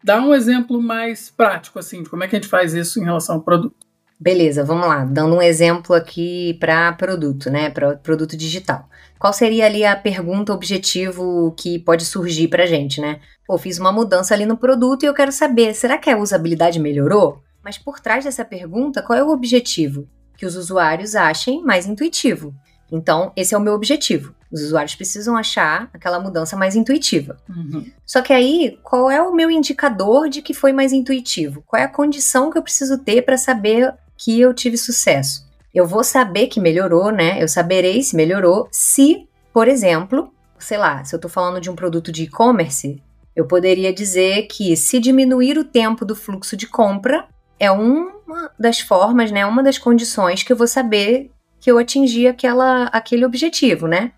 dá 0.03 0.21
um 0.21 0.33
exemplo 0.33 0.81
mais 0.81 1.29
prático, 1.29 1.79
assim, 1.79 2.03
de 2.03 2.09
como 2.09 2.23
é 2.23 2.27
que 2.27 2.35
a 2.35 2.39
gente 2.39 2.49
faz 2.49 2.73
isso 2.73 2.99
em 2.99 3.03
relação 3.03 3.35
ao 3.35 3.41
produto. 3.41 3.90
Beleza, 4.21 4.63
vamos 4.63 4.87
lá. 4.87 5.03
Dando 5.03 5.35
um 5.35 5.41
exemplo 5.41 5.95
aqui 5.95 6.55
para 6.59 6.93
produto, 6.93 7.49
né? 7.49 7.71
Para 7.71 7.95
produto 7.95 8.37
digital. 8.37 8.87
Qual 9.17 9.33
seria 9.33 9.65
ali 9.65 9.83
a 9.83 9.95
pergunta 9.95 10.53
objetivo 10.53 11.51
que 11.57 11.79
pode 11.79 12.05
surgir 12.05 12.47
para 12.47 12.67
gente, 12.67 13.01
né? 13.01 13.19
Pô, 13.47 13.57
fiz 13.57 13.79
uma 13.79 13.91
mudança 13.91 14.35
ali 14.35 14.45
no 14.45 14.55
produto 14.55 15.01
e 15.01 15.07
eu 15.07 15.13
quero 15.15 15.31
saber, 15.31 15.73
será 15.73 15.97
que 15.97 16.07
a 16.07 16.19
usabilidade 16.19 16.79
melhorou? 16.79 17.41
Mas 17.63 17.79
por 17.79 17.99
trás 17.99 18.23
dessa 18.23 18.45
pergunta, 18.45 19.01
qual 19.01 19.17
é 19.17 19.23
o 19.23 19.31
objetivo? 19.31 20.07
Que 20.37 20.45
os 20.45 20.55
usuários 20.55 21.15
achem 21.15 21.63
mais 21.63 21.87
intuitivo. 21.87 22.53
Então, 22.91 23.31
esse 23.35 23.55
é 23.55 23.57
o 23.57 23.61
meu 23.61 23.73
objetivo. 23.73 24.35
Os 24.51 24.61
usuários 24.61 24.93
precisam 24.93 25.35
achar 25.35 25.89
aquela 25.93 26.19
mudança 26.19 26.55
mais 26.55 26.75
intuitiva. 26.75 27.37
Uhum. 27.49 27.89
Só 28.05 28.21
que 28.21 28.33
aí, 28.33 28.77
qual 28.83 29.09
é 29.09 29.19
o 29.19 29.33
meu 29.33 29.49
indicador 29.49 30.29
de 30.29 30.43
que 30.43 30.53
foi 30.53 30.73
mais 30.73 30.91
intuitivo? 30.91 31.63
Qual 31.65 31.81
é 31.81 31.85
a 31.85 31.91
condição 31.91 32.51
que 32.51 32.57
eu 32.57 32.61
preciso 32.61 32.99
ter 32.99 33.23
para 33.23 33.37
saber 33.37 33.95
que 34.21 34.39
eu 34.39 34.53
tive 34.53 34.77
sucesso. 34.77 35.49
Eu 35.73 35.87
vou 35.87 36.03
saber 36.03 36.45
que 36.45 36.59
melhorou, 36.59 37.11
né? 37.11 37.41
Eu 37.41 37.47
saberei 37.47 38.03
se 38.03 38.15
melhorou 38.15 38.67
se, 38.71 39.27
por 39.51 39.67
exemplo, 39.67 40.31
sei 40.59 40.77
lá, 40.77 41.03
se 41.03 41.15
eu 41.15 41.17
estou 41.17 41.31
falando 41.31 41.59
de 41.59 41.71
um 41.71 41.75
produto 41.75 42.11
de 42.11 42.23
e-commerce, 42.23 43.01
eu 43.35 43.47
poderia 43.47 43.91
dizer 43.91 44.43
que 44.43 44.75
se 44.77 44.99
diminuir 44.99 45.57
o 45.57 45.63
tempo 45.63 46.05
do 46.05 46.15
fluxo 46.15 46.55
de 46.55 46.67
compra 46.67 47.27
é 47.59 47.71
uma 47.71 48.51
das 48.59 48.79
formas, 48.79 49.31
né? 49.31 49.43
Uma 49.43 49.63
das 49.63 49.79
condições 49.79 50.43
que 50.43 50.53
eu 50.53 50.57
vou 50.57 50.67
saber 50.67 51.31
que 51.59 51.71
eu 51.71 51.79
atingi 51.79 52.27
aquela, 52.27 52.85
aquele 52.87 53.25
objetivo, 53.25 53.87
né? 53.87 54.11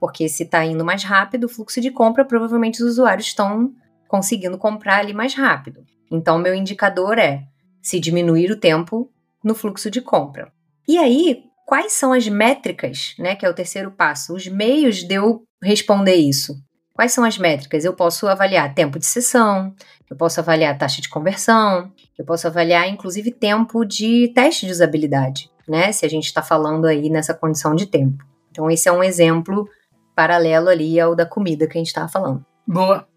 Porque 0.00 0.28
se 0.30 0.44
está 0.44 0.64
indo 0.64 0.84
mais 0.84 1.04
rápido 1.04 1.44
o 1.44 1.48
fluxo 1.48 1.80
de 1.80 1.90
compra, 1.90 2.24
provavelmente 2.24 2.82
os 2.82 2.92
usuários 2.92 3.26
estão 3.26 3.74
conseguindo 4.08 4.56
comprar 4.56 5.00
ali 5.00 5.12
mais 5.12 5.34
rápido. 5.34 5.84
Então, 6.10 6.38
meu 6.38 6.54
indicador 6.54 7.18
é 7.18 7.44
se 7.82 8.00
diminuir 8.00 8.50
o 8.50 8.56
tempo 8.58 9.10
no 9.42 9.54
fluxo 9.54 9.90
de 9.90 10.00
compra. 10.00 10.52
E 10.86 10.98
aí, 10.98 11.44
quais 11.66 11.92
são 11.92 12.12
as 12.12 12.28
métricas, 12.28 13.14
né, 13.18 13.34
que 13.34 13.46
é 13.46 13.48
o 13.48 13.54
terceiro 13.54 13.90
passo, 13.90 14.34
os 14.34 14.46
meios 14.46 15.02
de 15.02 15.14
eu 15.14 15.42
responder 15.62 16.14
isso? 16.14 16.54
Quais 16.94 17.12
são 17.12 17.24
as 17.24 17.38
métricas? 17.38 17.84
Eu 17.84 17.94
posso 17.94 18.28
avaliar 18.28 18.74
tempo 18.74 18.98
de 18.98 19.06
sessão, 19.06 19.74
eu 20.10 20.16
posso 20.16 20.40
avaliar 20.40 20.76
taxa 20.76 21.00
de 21.00 21.08
conversão, 21.08 21.90
eu 22.18 22.24
posso 22.24 22.46
avaliar 22.46 22.88
inclusive 22.88 23.30
tempo 23.30 23.84
de 23.84 24.30
teste 24.34 24.66
de 24.66 24.72
usabilidade, 24.72 25.50
né? 25.66 25.90
Se 25.92 26.04
a 26.04 26.08
gente 26.08 26.26
está 26.26 26.42
falando 26.42 26.84
aí 26.84 27.08
nessa 27.08 27.32
condição 27.32 27.74
de 27.74 27.86
tempo. 27.86 28.22
Então, 28.50 28.70
esse 28.70 28.88
é 28.88 28.92
um 28.92 29.02
exemplo 29.02 29.66
paralelo 30.14 30.68
ali 30.68 31.00
ao 31.00 31.16
da 31.16 31.24
comida 31.24 31.66
que 31.66 31.78
a 31.78 31.80
gente 31.80 31.88
estava 31.88 32.08
falando. 32.08 32.44
Boa. 32.66 33.08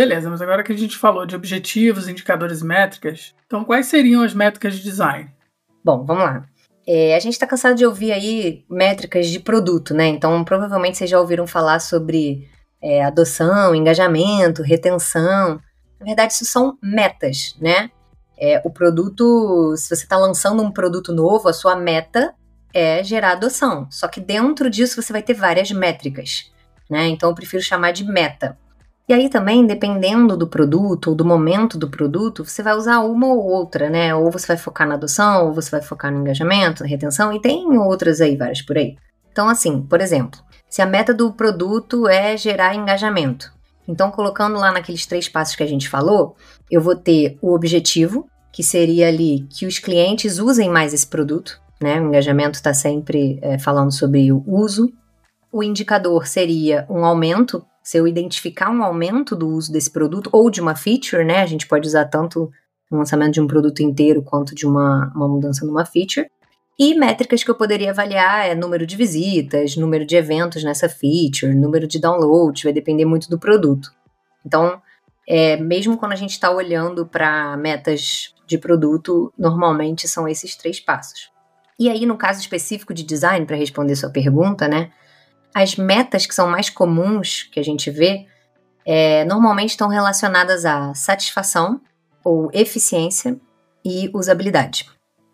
Beleza, 0.00 0.30
mas 0.30 0.40
agora 0.40 0.62
que 0.62 0.72
a 0.72 0.78
gente 0.78 0.96
falou 0.96 1.26
de 1.26 1.36
objetivos, 1.36 2.08
indicadores 2.08 2.62
e 2.62 2.64
métricas, 2.64 3.34
então 3.46 3.62
quais 3.62 3.84
seriam 3.84 4.22
as 4.22 4.32
métricas 4.32 4.74
de 4.76 4.82
design? 4.82 5.30
Bom, 5.84 6.06
vamos 6.06 6.24
lá. 6.24 6.46
É, 6.86 7.14
a 7.14 7.18
gente 7.18 7.34
está 7.34 7.46
cansado 7.46 7.76
de 7.76 7.84
ouvir 7.84 8.10
aí 8.10 8.64
métricas 8.66 9.26
de 9.28 9.38
produto, 9.38 9.92
né? 9.92 10.06
Então, 10.06 10.42
provavelmente 10.42 10.96
vocês 10.96 11.10
já 11.10 11.20
ouviram 11.20 11.46
falar 11.46 11.80
sobre 11.80 12.48
é, 12.80 13.04
adoção, 13.04 13.74
engajamento, 13.74 14.62
retenção. 14.62 15.60
Na 16.00 16.06
verdade, 16.06 16.32
isso 16.32 16.46
são 16.46 16.78
metas, 16.82 17.54
né? 17.60 17.90
É, 18.38 18.62
o 18.64 18.70
produto, 18.70 19.76
se 19.76 19.94
você 19.94 20.04
está 20.04 20.16
lançando 20.16 20.62
um 20.62 20.72
produto 20.72 21.12
novo, 21.12 21.46
a 21.46 21.52
sua 21.52 21.76
meta 21.76 22.34
é 22.72 23.04
gerar 23.04 23.32
adoção. 23.32 23.86
Só 23.90 24.08
que 24.08 24.18
dentro 24.18 24.70
disso 24.70 25.02
você 25.02 25.12
vai 25.12 25.22
ter 25.22 25.34
várias 25.34 25.70
métricas, 25.70 26.50
né? 26.88 27.06
Então, 27.08 27.28
eu 27.28 27.34
prefiro 27.34 27.62
chamar 27.62 27.90
de 27.90 28.02
meta. 28.02 28.56
E 29.10 29.12
aí 29.12 29.28
também, 29.28 29.66
dependendo 29.66 30.36
do 30.36 30.46
produto 30.46 31.08
ou 31.08 31.16
do 31.16 31.24
momento 31.24 31.76
do 31.76 31.90
produto, 31.90 32.44
você 32.44 32.62
vai 32.62 32.76
usar 32.76 33.00
uma 33.00 33.26
ou 33.26 33.44
outra, 33.44 33.90
né? 33.90 34.14
Ou 34.14 34.30
você 34.30 34.46
vai 34.46 34.56
focar 34.56 34.86
na 34.86 34.94
adoção, 34.94 35.48
ou 35.48 35.52
você 35.52 35.68
vai 35.68 35.82
focar 35.82 36.12
no 36.12 36.20
engajamento, 36.20 36.84
na 36.84 36.88
retenção, 36.88 37.32
e 37.32 37.40
tem 37.40 37.76
outras 37.76 38.20
aí, 38.20 38.36
várias 38.36 38.62
por 38.62 38.78
aí. 38.78 38.94
Então, 39.32 39.48
assim, 39.48 39.82
por 39.82 40.00
exemplo, 40.00 40.38
se 40.68 40.80
a 40.80 40.86
meta 40.86 41.12
do 41.12 41.32
produto 41.32 42.06
é 42.06 42.36
gerar 42.36 42.76
engajamento, 42.76 43.52
então 43.88 44.12
colocando 44.12 44.60
lá 44.60 44.70
naqueles 44.70 45.04
três 45.04 45.28
passos 45.28 45.56
que 45.56 45.64
a 45.64 45.68
gente 45.68 45.88
falou, 45.88 46.36
eu 46.70 46.80
vou 46.80 46.94
ter 46.94 47.36
o 47.42 47.52
objetivo, 47.52 48.28
que 48.52 48.62
seria 48.62 49.08
ali 49.08 49.44
que 49.50 49.66
os 49.66 49.80
clientes 49.80 50.38
usem 50.38 50.70
mais 50.70 50.94
esse 50.94 51.08
produto, 51.08 51.60
né? 51.82 52.00
O 52.00 52.06
engajamento 52.06 52.54
está 52.54 52.72
sempre 52.72 53.40
é, 53.42 53.58
falando 53.58 53.90
sobre 53.90 54.30
o 54.30 54.44
uso. 54.46 54.88
O 55.50 55.64
indicador 55.64 56.28
seria 56.28 56.86
um 56.88 57.04
aumento 57.04 57.66
se 57.82 57.96
eu 57.96 58.06
identificar 58.06 58.70
um 58.70 58.82
aumento 58.82 59.34
do 59.34 59.48
uso 59.48 59.72
desse 59.72 59.90
produto 59.90 60.28
ou 60.32 60.50
de 60.50 60.60
uma 60.60 60.76
feature, 60.76 61.24
né? 61.24 61.40
A 61.42 61.46
gente 61.46 61.66
pode 61.66 61.86
usar 61.86 62.04
tanto 62.06 62.50
no 62.90 62.98
lançamento 62.98 63.34
de 63.34 63.40
um 63.40 63.46
produto 63.46 63.80
inteiro 63.80 64.22
quanto 64.22 64.54
de 64.54 64.66
uma, 64.66 65.12
uma 65.14 65.28
mudança 65.28 65.64
numa 65.64 65.84
feature. 65.84 66.30
E 66.78 66.94
métricas 66.94 67.44
que 67.44 67.50
eu 67.50 67.54
poderia 67.54 67.90
avaliar 67.90 68.48
é 68.48 68.54
número 68.54 68.86
de 68.86 68.96
visitas, 68.96 69.76
número 69.76 70.06
de 70.06 70.16
eventos 70.16 70.64
nessa 70.64 70.88
feature, 70.88 71.54
número 71.54 71.86
de 71.86 71.98
downloads, 71.98 72.62
vai 72.62 72.72
depender 72.72 73.04
muito 73.04 73.28
do 73.28 73.38
produto. 73.38 73.92
Então, 74.44 74.80
é, 75.28 75.56
mesmo 75.58 75.96
quando 75.96 76.12
a 76.12 76.16
gente 76.16 76.30
está 76.30 76.50
olhando 76.50 77.06
para 77.06 77.56
metas 77.56 78.34
de 78.46 78.58
produto, 78.58 79.32
normalmente 79.38 80.08
são 80.08 80.26
esses 80.26 80.56
três 80.56 80.80
passos. 80.80 81.30
E 81.78 81.88
aí, 81.88 82.04
no 82.04 82.16
caso 82.16 82.40
específico 82.40 82.92
de 82.92 83.02
design, 83.04 83.46
para 83.46 83.56
responder 83.56 83.94
sua 83.94 84.10
pergunta, 84.10 84.66
né? 84.66 84.90
As 85.54 85.76
metas 85.76 86.26
que 86.26 86.34
são 86.34 86.48
mais 86.48 86.70
comuns 86.70 87.48
que 87.50 87.58
a 87.58 87.64
gente 87.64 87.90
vê 87.90 88.26
é, 88.86 89.24
normalmente 89.24 89.70
estão 89.70 89.88
relacionadas 89.88 90.64
a 90.64 90.94
satisfação 90.94 91.80
ou 92.24 92.50
eficiência 92.52 93.38
e 93.84 94.10
usabilidade. 94.14 94.88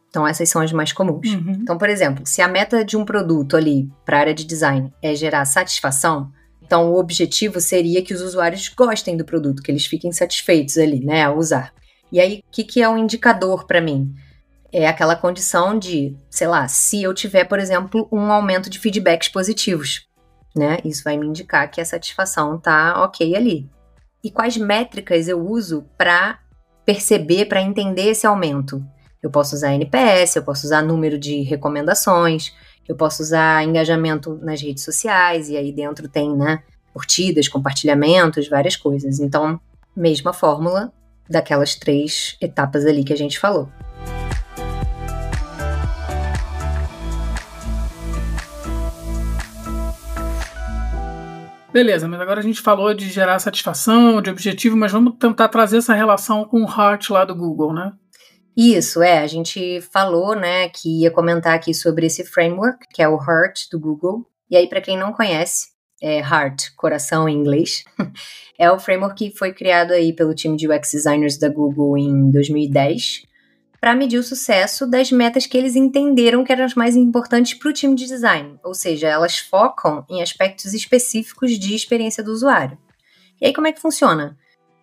Então, 0.08 0.26
essas 0.26 0.48
são 0.48 0.62
as 0.62 0.72
mais 0.72 0.92
comuns. 0.92 1.28
Uhum. 1.28 1.58
Então, 1.62 1.76
por 1.76 1.90
exemplo, 1.90 2.26
se 2.26 2.40
a 2.40 2.48
meta 2.48 2.84
de 2.84 2.96
um 2.96 3.04
produto 3.04 3.56
ali 3.56 3.90
para 4.04 4.16
a 4.16 4.20
área 4.20 4.34
de 4.34 4.44
design 4.44 4.92
é 5.02 5.14
gerar 5.14 5.44
satisfação, 5.44 6.32
então 6.62 6.90
o 6.90 6.98
objetivo 6.98 7.60
seria 7.60 8.02
que 8.02 8.14
os 8.14 8.22
usuários 8.22 8.68
gostem 8.68 9.16
do 9.16 9.24
produto, 9.24 9.62
que 9.62 9.70
eles 9.70 9.84
fiquem 9.84 10.12
satisfeitos 10.12 10.78
ali, 10.78 11.04
né, 11.04 11.24
ao 11.24 11.36
usar. 11.36 11.72
E 12.10 12.18
aí, 12.18 12.38
o 12.38 12.50
que, 12.50 12.64
que 12.64 12.82
é 12.82 12.88
um 12.88 12.96
indicador 12.96 13.66
para 13.66 13.80
mim? 13.80 14.14
É 14.72 14.88
aquela 14.88 15.16
condição 15.16 15.78
de, 15.78 16.16
sei 16.30 16.46
lá, 16.46 16.66
se 16.66 17.02
eu 17.02 17.12
tiver, 17.12 17.44
por 17.44 17.58
exemplo, 17.58 18.08
um 18.10 18.32
aumento 18.32 18.70
de 18.70 18.78
feedbacks 18.78 19.28
positivos 19.28 20.05
né? 20.56 20.78
Isso 20.84 21.04
vai 21.04 21.16
me 21.16 21.26
indicar 21.26 21.70
que 21.70 21.80
a 21.80 21.84
satisfação 21.84 22.58
tá 22.58 23.02
ok 23.04 23.36
ali. 23.36 23.68
E 24.24 24.30
quais 24.30 24.56
métricas 24.56 25.28
eu 25.28 25.40
uso 25.46 25.84
para 25.96 26.38
perceber, 26.84 27.46
para 27.46 27.60
entender 27.60 28.10
esse 28.10 28.26
aumento? 28.26 28.84
Eu 29.22 29.30
posso 29.30 29.54
usar 29.54 29.74
NPS, 29.74 30.36
eu 30.36 30.42
posso 30.42 30.66
usar 30.66 30.82
número 30.82 31.18
de 31.18 31.42
recomendações, 31.42 32.52
eu 32.88 32.96
posso 32.96 33.22
usar 33.22 33.64
engajamento 33.64 34.38
nas 34.42 34.62
redes 34.62 34.84
sociais, 34.84 35.48
e 35.48 35.56
aí 35.56 35.72
dentro 35.72 36.08
tem, 36.08 36.34
né, 36.34 36.62
curtidas, 36.92 37.48
compartilhamentos, 37.48 38.48
várias 38.48 38.76
coisas. 38.76 39.20
Então, 39.20 39.60
mesma 39.94 40.32
fórmula 40.32 40.92
daquelas 41.28 41.74
três 41.74 42.36
etapas 42.40 42.86
ali 42.86 43.04
que 43.04 43.12
a 43.12 43.16
gente 43.16 43.38
falou. 43.38 43.68
Beleza, 51.76 52.08
mas 52.08 52.18
agora 52.22 52.40
a 52.40 52.42
gente 52.42 52.62
falou 52.62 52.94
de 52.94 53.10
gerar 53.10 53.38
satisfação, 53.38 54.22
de 54.22 54.30
objetivo, 54.30 54.74
mas 54.74 54.92
vamos 54.92 55.12
tentar 55.18 55.46
trazer 55.48 55.76
essa 55.76 55.92
relação 55.92 56.42
com 56.46 56.62
o 56.62 56.66
Heart 56.66 57.10
lá 57.10 57.22
do 57.22 57.36
Google, 57.36 57.74
né? 57.74 57.92
Isso, 58.56 59.02
é. 59.02 59.18
A 59.18 59.26
gente 59.26 59.82
falou, 59.92 60.34
né, 60.34 60.70
que 60.70 61.02
ia 61.02 61.10
comentar 61.10 61.54
aqui 61.54 61.74
sobre 61.74 62.06
esse 62.06 62.24
framework, 62.24 62.86
que 62.94 63.02
é 63.02 63.06
o 63.06 63.18
Heart 63.18 63.68
do 63.70 63.78
Google. 63.78 64.26
E 64.50 64.56
aí, 64.56 64.66
para 64.66 64.80
quem 64.80 64.96
não 64.96 65.12
conhece, 65.12 65.66
é 66.00 66.20
Heart, 66.20 66.70
coração 66.78 67.28
em 67.28 67.36
inglês, 67.36 67.84
é 68.58 68.72
o 68.72 68.78
framework 68.78 69.30
que 69.30 69.36
foi 69.36 69.52
criado 69.52 69.92
aí 69.92 70.14
pelo 70.14 70.34
time 70.34 70.56
de 70.56 70.66
UX 70.66 70.92
designers 70.92 71.36
da 71.36 71.50
Google 71.50 71.98
em 71.98 72.30
2010 72.30 73.24
para 73.80 73.94
medir 73.94 74.18
o 74.18 74.22
sucesso 74.22 74.86
das 74.86 75.10
metas 75.10 75.46
que 75.46 75.56
eles 75.56 75.76
entenderam 75.76 76.44
que 76.44 76.52
eram 76.52 76.64
as 76.64 76.74
mais 76.74 76.96
importantes 76.96 77.54
para 77.54 77.68
o 77.68 77.72
time 77.72 77.94
de 77.94 78.06
design, 78.06 78.58
ou 78.64 78.74
seja, 78.74 79.08
elas 79.08 79.38
focam 79.38 80.04
em 80.08 80.22
aspectos 80.22 80.74
específicos 80.74 81.58
de 81.58 81.74
experiência 81.74 82.22
do 82.22 82.32
usuário. 82.32 82.78
E 83.40 83.46
aí 83.46 83.52
como 83.52 83.66
é 83.66 83.72
que 83.72 83.80
funciona? 83.80 84.36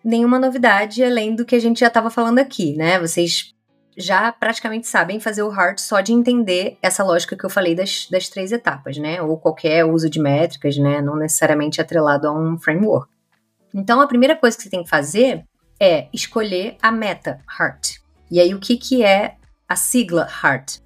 Nenhuma 0.04 0.38
novidade 0.38 1.02
além 1.02 1.34
do 1.34 1.44
que 1.44 1.56
a 1.56 1.60
gente 1.60 1.80
já 1.80 1.88
estava 1.88 2.10
falando 2.10 2.38
aqui, 2.38 2.76
né? 2.76 2.98
Vocês 2.98 3.54
já 3.96 4.32
praticamente 4.32 4.86
sabem 4.86 5.20
fazer 5.20 5.42
o 5.42 5.48
hard 5.48 5.78
só 5.78 6.00
de 6.00 6.12
entender 6.12 6.76
essa 6.82 7.04
lógica 7.04 7.36
que 7.36 7.44
eu 7.44 7.50
falei 7.50 7.74
das, 7.74 8.08
das 8.10 8.28
três 8.28 8.52
etapas, 8.52 8.96
né? 8.98 9.22
Ou 9.22 9.38
qualquer 9.38 9.84
uso 9.84 10.10
de 10.10 10.20
métricas, 10.20 10.76
né? 10.76 11.00
Não 11.00 11.16
necessariamente 11.16 11.80
atrelado 11.80 12.28
a 12.28 12.32
um 12.32 12.58
framework. 12.58 13.12
Então, 13.72 14.00
a 14.00 14.06
primeira 14.06 14.36
coisa 14.36 14.56
que 14.56 14.62
você 14.62 14.70
tem 14.70 14.84
que 14.84 14.90
fazer 14.90 15.44
é 15.80 16.08
escolher 16.12 16.76
a 16.80 16.92
meta 16.92 17.40
heart. 17.58 18.03
E 18.34 18.40
aí, 18.40 18.52
o 18.52 18.58
que, 18.58 18.76
que 18.76 19.04
é 19.04 19.36
a 19.68 19.76
sigla 19.76 20.26
HEART? 20.42 20.80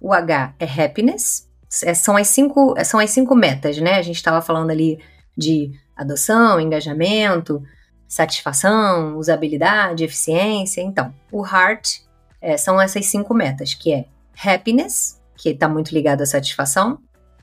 O 0.00 0.12
H 0.12 0.56
é 0.58 0.64
happiness, 0.64 1.48
é, 1.84 1.94
são, 1.94 2.16
as 2.16 2.26
cinco, 2.26 2.74
são 2.84 2.98
as 2.98 3.10
cinco 3.10 3.36
metas, 3.36 3.78
né? 3.78 3.94
A 3.94 4.02
gente 4.02 4.16
estava 4.16 4.42
falando 4.42 4.72
ali 4.72 4.98
de 5.36 5.70
adoção, 5.96 6.60
engajamento, 6.60 7.62
satisfação, 8.08 9.16
usabilidade, 9.16 10.02
eficiência. 10.02 10.80
Então, 10.80 11.14
o 11.30 11.46
HEART 11.46 12.00
é, 12.40 12.56
são 12.56 12.80
essas 12.80 13.06
cinco 13.06 13.32
metas, 13.32 13.74
que 13.74 13.92
é 13.92 14.06
happiness, 14.44 15.22
que 15.36 15.50
está 15.50 15.68
muito 15.68 15.92
ligado 15.92 16.22
à 16.22 16.26
satisfação, 16.26 16.98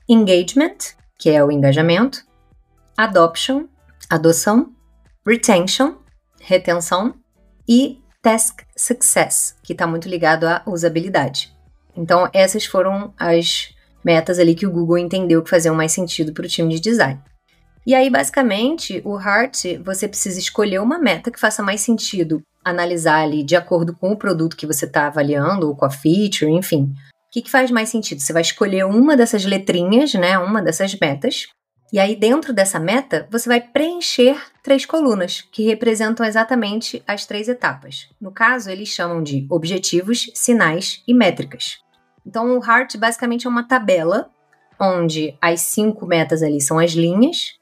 engagement, 0.06 0.76
que 1.18 1.30
é 1.30 1.42
o 1.42 1.50
engajamento, 1.50 2.26
adoption, 2.94 3.64
adoção, 4.10 4.74
retention, 5.26 5.94
retenção 6.42 7.14
e 7.66 8.02
Task 8.26 8.62
Success, 8.76 9.54
que 9.62 9.72
está 9.72 9.86
muito 9.86 10.08
ligado 10.08 10.48
à 10.48 10.60
usabilidade. 10.66 11.54
Então, 11.96 12.28
essas 12.32 12.66
foram 12.66 13.14
as 13.16 13.72
metas 14.04 14.40
ali 14.40 14.52
que 14.52 14.66
o 14.66 14.70
Google 14.72 14.98
entendeu 14.98 15.44
que 15.44 15.48
faziam 15.48 15.76
mais 15.76 15.92
sentido 15.92 16.32
para 16.32 16.44
o 16.44 16.48
time 16.48 16.74
de 16.74 16.80
design. 16.80 17.20
E 17.86 17.94
aí, 17.94 18.10
basicamente, 18.10 19.00
o 19.04 19.16
Heart, 19.16 19.78
você 19.84 20.08
precisa 20.08 20.40
escolher 20.40 20.80
uma 20.80 20.98
meta 20.98 21.30
que 21.30 21.38
faça 21.38 21.62
mais 21.62 21.82
sentido 21.82 22.42
analisar 22.64 23.22
ali 23.22 23.44
de 23.44 23.54
acordo 23.54 23.94
com 23.94 24.10
o 24.10 24.16
produto 24.16 24.56
que 24.56 24.66
você 24.66 24.86
está 24.86 25.06
avaliando, 25.06 25.68
ou 25.68 25.76
com 25.76 25.84
a 25.84 25.90
feature, 25.90 26.50
enfim. 26.50 26.92
O 27.28 27.30
que, 27.30 27.42
que 27.42 27.50
faz 27.50 27.70
mais 27.70 27.90
sentido? 27.90 28.20
Você 28.20 28.32
vai 28.32 28.42
escolher 28.42 28.86
uma 28.86 29.16
dessas 29.16 29.44
letrinhas, 29.44 30.14
né? 30.14 30.36
Uma 30.36 30.60
dessas 30.60 30.98
metas, 30.98 31.46
e 31.92 32.00
aí, 32.00 32.16
dentro 32.16 32.52
dessa 32.52 32.80
meta, 32.80 33.28
você 33.30 33.48
vai 33.48 33.60
preencher 33.60 34.36
três 34.62 34.84
colunas, 34.84 35.42
que 35.52 35.64
representam 35.64 36.26
exatamente 36.26 37.02
as 37.06 37.24
três 37.24 37.48
etapas. 37.48 38.08
No 38.20 38.32
caso, 38.32 38.68
eles 38.70 38.88
chamam 38.88 39.22
de 39.22 39.46
objetivos, 39.48 40.30
sinais 40.34 41.02
e 41.06 41.14
métricas. 41.14 41.78
Então, 42.26 42.58
o 42.58 42.64
Heart 42.64 42.96
basicamente 42.96 43.46
é 43.46 43.50
uma 43.50 43.66
tabela 43.66 44.28
onde 44.80 45.38
as 45.40 45.60
cinco 45.60 46.06
metas 46.06 46.42
ali 46.42 46.60
são 46.60 46.78
as 46.78 46.90
linhas 46.90 47.54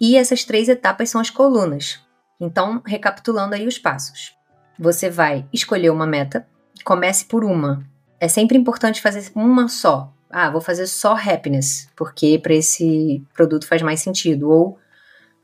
e 0.00 0.16
essas 0.16 0.42
três 0.42 0.68
etapas 0.68 1.10
são 1.10 1.20
as 1.20 1.28
colunas. 1.28 2.00
Então, 2.40 2.82
recapitulando 2.84 3.54
aí 3.54 3.66
os 3.66 3.78
passos. 3.78 4.34
Você 4.78 5.10
vai 5.10 5.46
escolher 5.52 5.90
uma 5.90 6.06
meta, 6.06 6.46
comece 6.82 7.26
por 7.26 7.44
uma. 7.44 7.84
É 8.18 8.26
sempre 8.26 8.56
importante 8.56 9.02
fazer 9.02 9.30
uma 9.34 9.68
só, 9.68 10.12
ah, 10.30 10.50
vou 10.50 10.60
fazer 10.60 10.86
só 10.86 11.14
happiness, 11.14 11.88
porque 11.96 12.38
para 12.38 12.54
esse 12.54 13.22
produto 13.34 13.66
faz 13.66 13.82
mais 13.82 14.00
sentido. 14.00 14.50
Ou, 14.50 14.78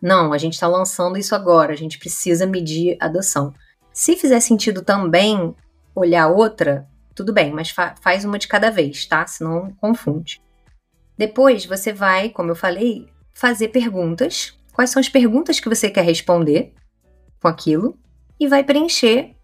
não, 0.01 0.33
a 0.33 0.39
gente 0.39 0.55
está 0.55 0.67
lançando 0.67 1.19
isso 1.19 1.35
agora, 1.35 1.73
a 1.73 1.77
gente 1.77 1.99
precisa 1.99 2.47
medir 2.47 2.97
a 3.01 3.07
adoção. 3.07 3.55
Se 3.93 4.17
fizer 4.17 4.41
sentido 4.41 4.83
também 4.83 5.55
olhar 5.95 6.29
outra, 6.29 6.89
tudo 7.15 7.33
bem, 7.33 7.53
mas 7.53 7.71
fa 7.71 7.95
faz 8.01 8.25
uma 8.25 8.39
de 8.39 8.49
cada 8.49 8.71
vez, 8.71 9.07
tá? 9.07 9.27
Senão 9.27 9.73
confunde. 9.81 10.41
Depois 11.17 11.67
você 11.67 11.93
vai, 11.93 12.31
como 12.31 12.51
eu 12.51 12.57
falei, 12.57 13.07
fazer 13.35 13.69
perguntas. 13.69 14.59
Quais 14.73 14.91
são 14.91 15.01
as 15.01 15.09
perguntas 15.09 15.61
que 15.61 15.69
você 15.69 15.91
quer 15.91 16.05
responder 16.05 16.73
com 17.41 17.49
aquilo? 17.49 17.97
E 18.41 18.49
vai 18.49 18.65
preencher, 18.65 19.37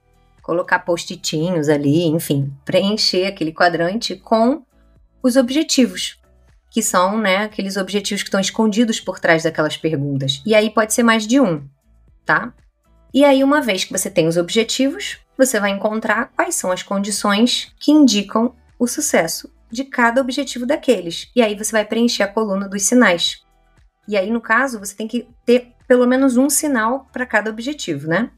colocar 0.42 0.78
post-itinhos 0.80 1.68
ali, 1.68 2.06
enfim, 2.06 2.52
preencher 2.64 3.26
aquele 3.26 3.52
quadrante 3.52 4.16
com 4.16 4.62
os 5.22 5.36
objetivos, 5.36 6.20
que 6.70 6.82
são, 6.82 7.18
né, 7.18 7.38
aqueles 7.38 7.76
objetivos 7.76 8.22
que 8.22 8.28
estão 8.28 8.40
escondidos 8.40 9.00
por 9.00 9.18
trás 9.18 9.42
daquelas 9.42 9.76
perguntas. 9.76 10.42
E 10.44 10.54
aí 10.54 10.70
pode 10.70 10.92
ser 10.92 11.02
mais 11.02 11.26
de 11.26 11.40
um, 11.40 11.66
tá? 12.24 12.52
E 13.12 13.24
aí, 13.24 13.42
uma 13.42 13.62
vez 13.62 13.84
que 13.84 13.92
você 13.92 14.10
tem 14.10 14.28
os 14.28 14.36
objetivos, 14.36 15.18
você 15.36 15.58
vai 15.58 15.70
encontrar 15.70 16.30
quais 16.36 16.54
são 16.54 16.70
as 16.70 16.82
condições 16.82 17.72
que 17.80 17.90
indicam 17.90 18.54
o 18.78 18.86
sucesso 18.86 19.50
de 19.70 19.84
cada 19.84 20.20
objetivo 20.20 20.66
daqueles. 20.66 21.30
E 21.34 21.40
aí 21.40 21.56
você 21.56 21.72
vai 21.72 21.84
preencher 21.84 22.22
a 22.22 22.28
coluna 22.28 22.68
dos 22.68 22.82
sinais. 22.82 23.42
E 24.06 24.16
aí, 24.16 24.30
no 24.30 24.40
caso, 24.40 24.78
você 24.78 24.94
tem 24.94 25.08
que 25.08 25.28
ter 25.44 25.72
pelo 25.86 26.06
menos 26.06 26.36
um 26.36 26.50
sinal 26.50 27.08
para 27.12 27.26
cada 27.26 27.50
objetivo, 27.50 28.08
né? 28.08 28.30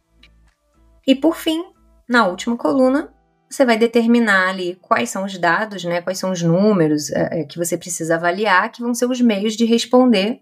E 1.06 1.14
por 1.14 1.36
fim, 1.36 1.64
na 2.08 2.26
última 2.26 2.56
coluna, 2.56 3.12
você 3.50 3.64
vai 3.64 3.76
determinar 3.76 4.50
ali 4.50 4.78
quais 4.80 5.10
são 5.10 5.24
os 5.24 5.36
dados, 5.36 5.84
né? 5.84 6.00
Quais 6.00 6.18
são 6.18 6.30
os 6.30 6.40
números 6.40 7.10
é, 7.10 7.42
que 7.44 7.58
você 7.58 7.76
precisa 7.76 8.14
avaliar, 8.14 8.70
que 8.70 8.80
vão 8.80 8.94
ser 8.94 9.06
os 9.06 9.20
meios 9.20 9.54
de 9.54 9.64
responder 9.64 10.40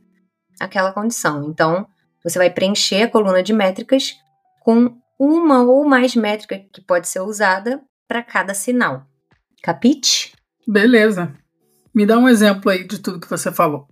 aquela 0.60 0.92
condição. 0.92 1.48
Então, 1.48 1.86
você 2.22 2.38
vai 2.38 2.50
preencher 2.50 3.04
a 3.04 3.08
coluna 3.08 3.42
de 3.42 3.52
métricas 3.54 4.14
com 4.60 4.94
uma 5.18 5.62
ou 5.62 5.88
mais 5.88 6.14
métricas 6.14 6.60
que 6.70 6.82
pode 6.82 7.08
ser 7.08 7.20
usada 7.20 7.80
para 8.06 8.22
cada 8.22 8.52
sinal. 8.52 9.06
Capite? 9.62 10.32
Beleza. 10.66 11.32
Me 11.94 12.04
dá 12.04 12.18
um 12.18 12.28
exemplo 12.28 12.70
aí 12.70 12.86
de 12.86 12.98
tudo 12.98 13.20
que 13.20 13.30
você 13.30 13.50
falou. 13.50 13.88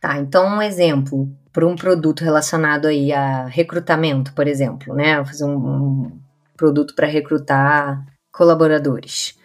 Tá, 0.00 0.18
então 0.18 0.46
um 0.46 0.62
exemplo 0.62 1.28
para 1.52 1.66
um 1.66 1.76
produto 1.76 2.24
relacionado 2.24 2.86
aí 2.86 3.12
a 3.12 3.46
recrutamento, 3.46 4.32
por 4.34 4.46
exemplo, 4.46 4.94
né? 4.94 5.16
Vou 5.16 5.26
fazer 5.26 5.44
um, 5.44 5.56
um 5.56 6.20
produto 6.56 6.94
para 6.94 7.06
recrutar 7.06 8.04
colaboradores. 8.32 9.38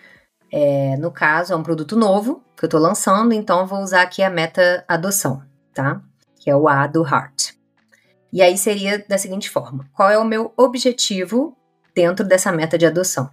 É, 0.52 0.96
no 0.98 1.12
caso, 1.12 1.54
é 1.54 1.56
um 1.56 1.64
produto 1.64 1.96
novo 1.96 2.42
que 2.56 2.64
eu 2.64 2.68
estou 2.68 2.80
lançando, 2.80 3.34
então 3.34 3.68
vou 3.68 3.82
usar 3.82 4.02
aqui 4.02 4.24
a 4.24 4.30
meta 4.30 4.84
adoção, 4.88 5.44
tá? 5.74 6.02
Que 6.40 6.50
é 6.50 6.56
o 6.56 6.68
A 6.68 6.88
do 6.88 7.06
Heart. 7.06 7.58
E 8.32 8.42
aí 8.42 8.58
seria 8.58 9.04
da 9.08 9.18
seguinte 9.18 9.50
forma: 9.50 9.86
qual 9.94 10.10
é 10.10 10.18
o 10.18 10.26
meu 10.26 10.54
objetivo 10.58 11.56
dentro 11.94 12.26
dessa 12.26 12.52
meta 12.52 12.78
de 12.78 12.86
adoção? 12.86 13.30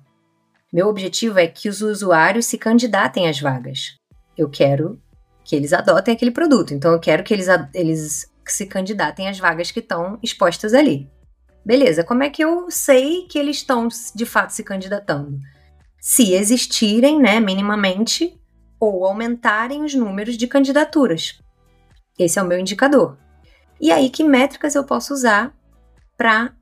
Meu 0.73 0.89
objetivo 0.89 1.39
é 1.39 1.47
que 1.47 1.69
os 1.69 1.81
usuários 1.83 2.47
se 2.47 2.59
candidatem 2.59 3.29
às 3.29 3.41
vagas. 3.41 3.97
Eu 4.37 4.51
quero 4.51 5.01
que 5.45 5.55
eles 5.55 5.73
adotem 5.73 6.15
aquele 6.15 6.33
produto, 6.33 6.75
então 6.75 6.93
eu 6.93 6.99
quero 6.99 7.23
que 7.23 7.33
eles, 7.33 7.47
eles 7.73 8.33
se 8.47 8.67
candidatem 8.67 9.29
às 9.29 9.39
vagas 9.39 9.71
que 9.71 9.81
estão 9.81 10.19
expostas 10.23 10.75
ali. 10.75 11.09
Beleza, 11.65 12.05
como 12.05 12.23
é 12.23 12.31
que 12.31 12.43
eu 12.43 12.71
sei 12.71 13.27
que 13.27 13.39
eles 13.39 13.57
estão 13.57 13.89
de 14.15 14.27
fato 14.27 14.51
se 14.51 14.63
candidatando? 14.63 15.39
Se 15.99 16.35
existirem, 16.35 17.19
né, 17.19 17.41
minimamente, 17.41 18.39
ou 18.79 19.07
aumentarem 19.07 19.83
os 19.83 19.95
números 19.95 20.37
de 20.37 20.47
candidaturas. 20.47 21.41
Esse 22.19 22.39
é 22.39 22.43
o 22.43 22.47
meu 22.47 22.59
indicador. 22.59 23.17
E 23.81 23.91
aí, 23.91 24.11
que 24.11 24.23
métricas 24.23 24.75
eu 24.75 24.85
posso 24.85 25.15
usar 25.15 25.55
para 26.17 26.53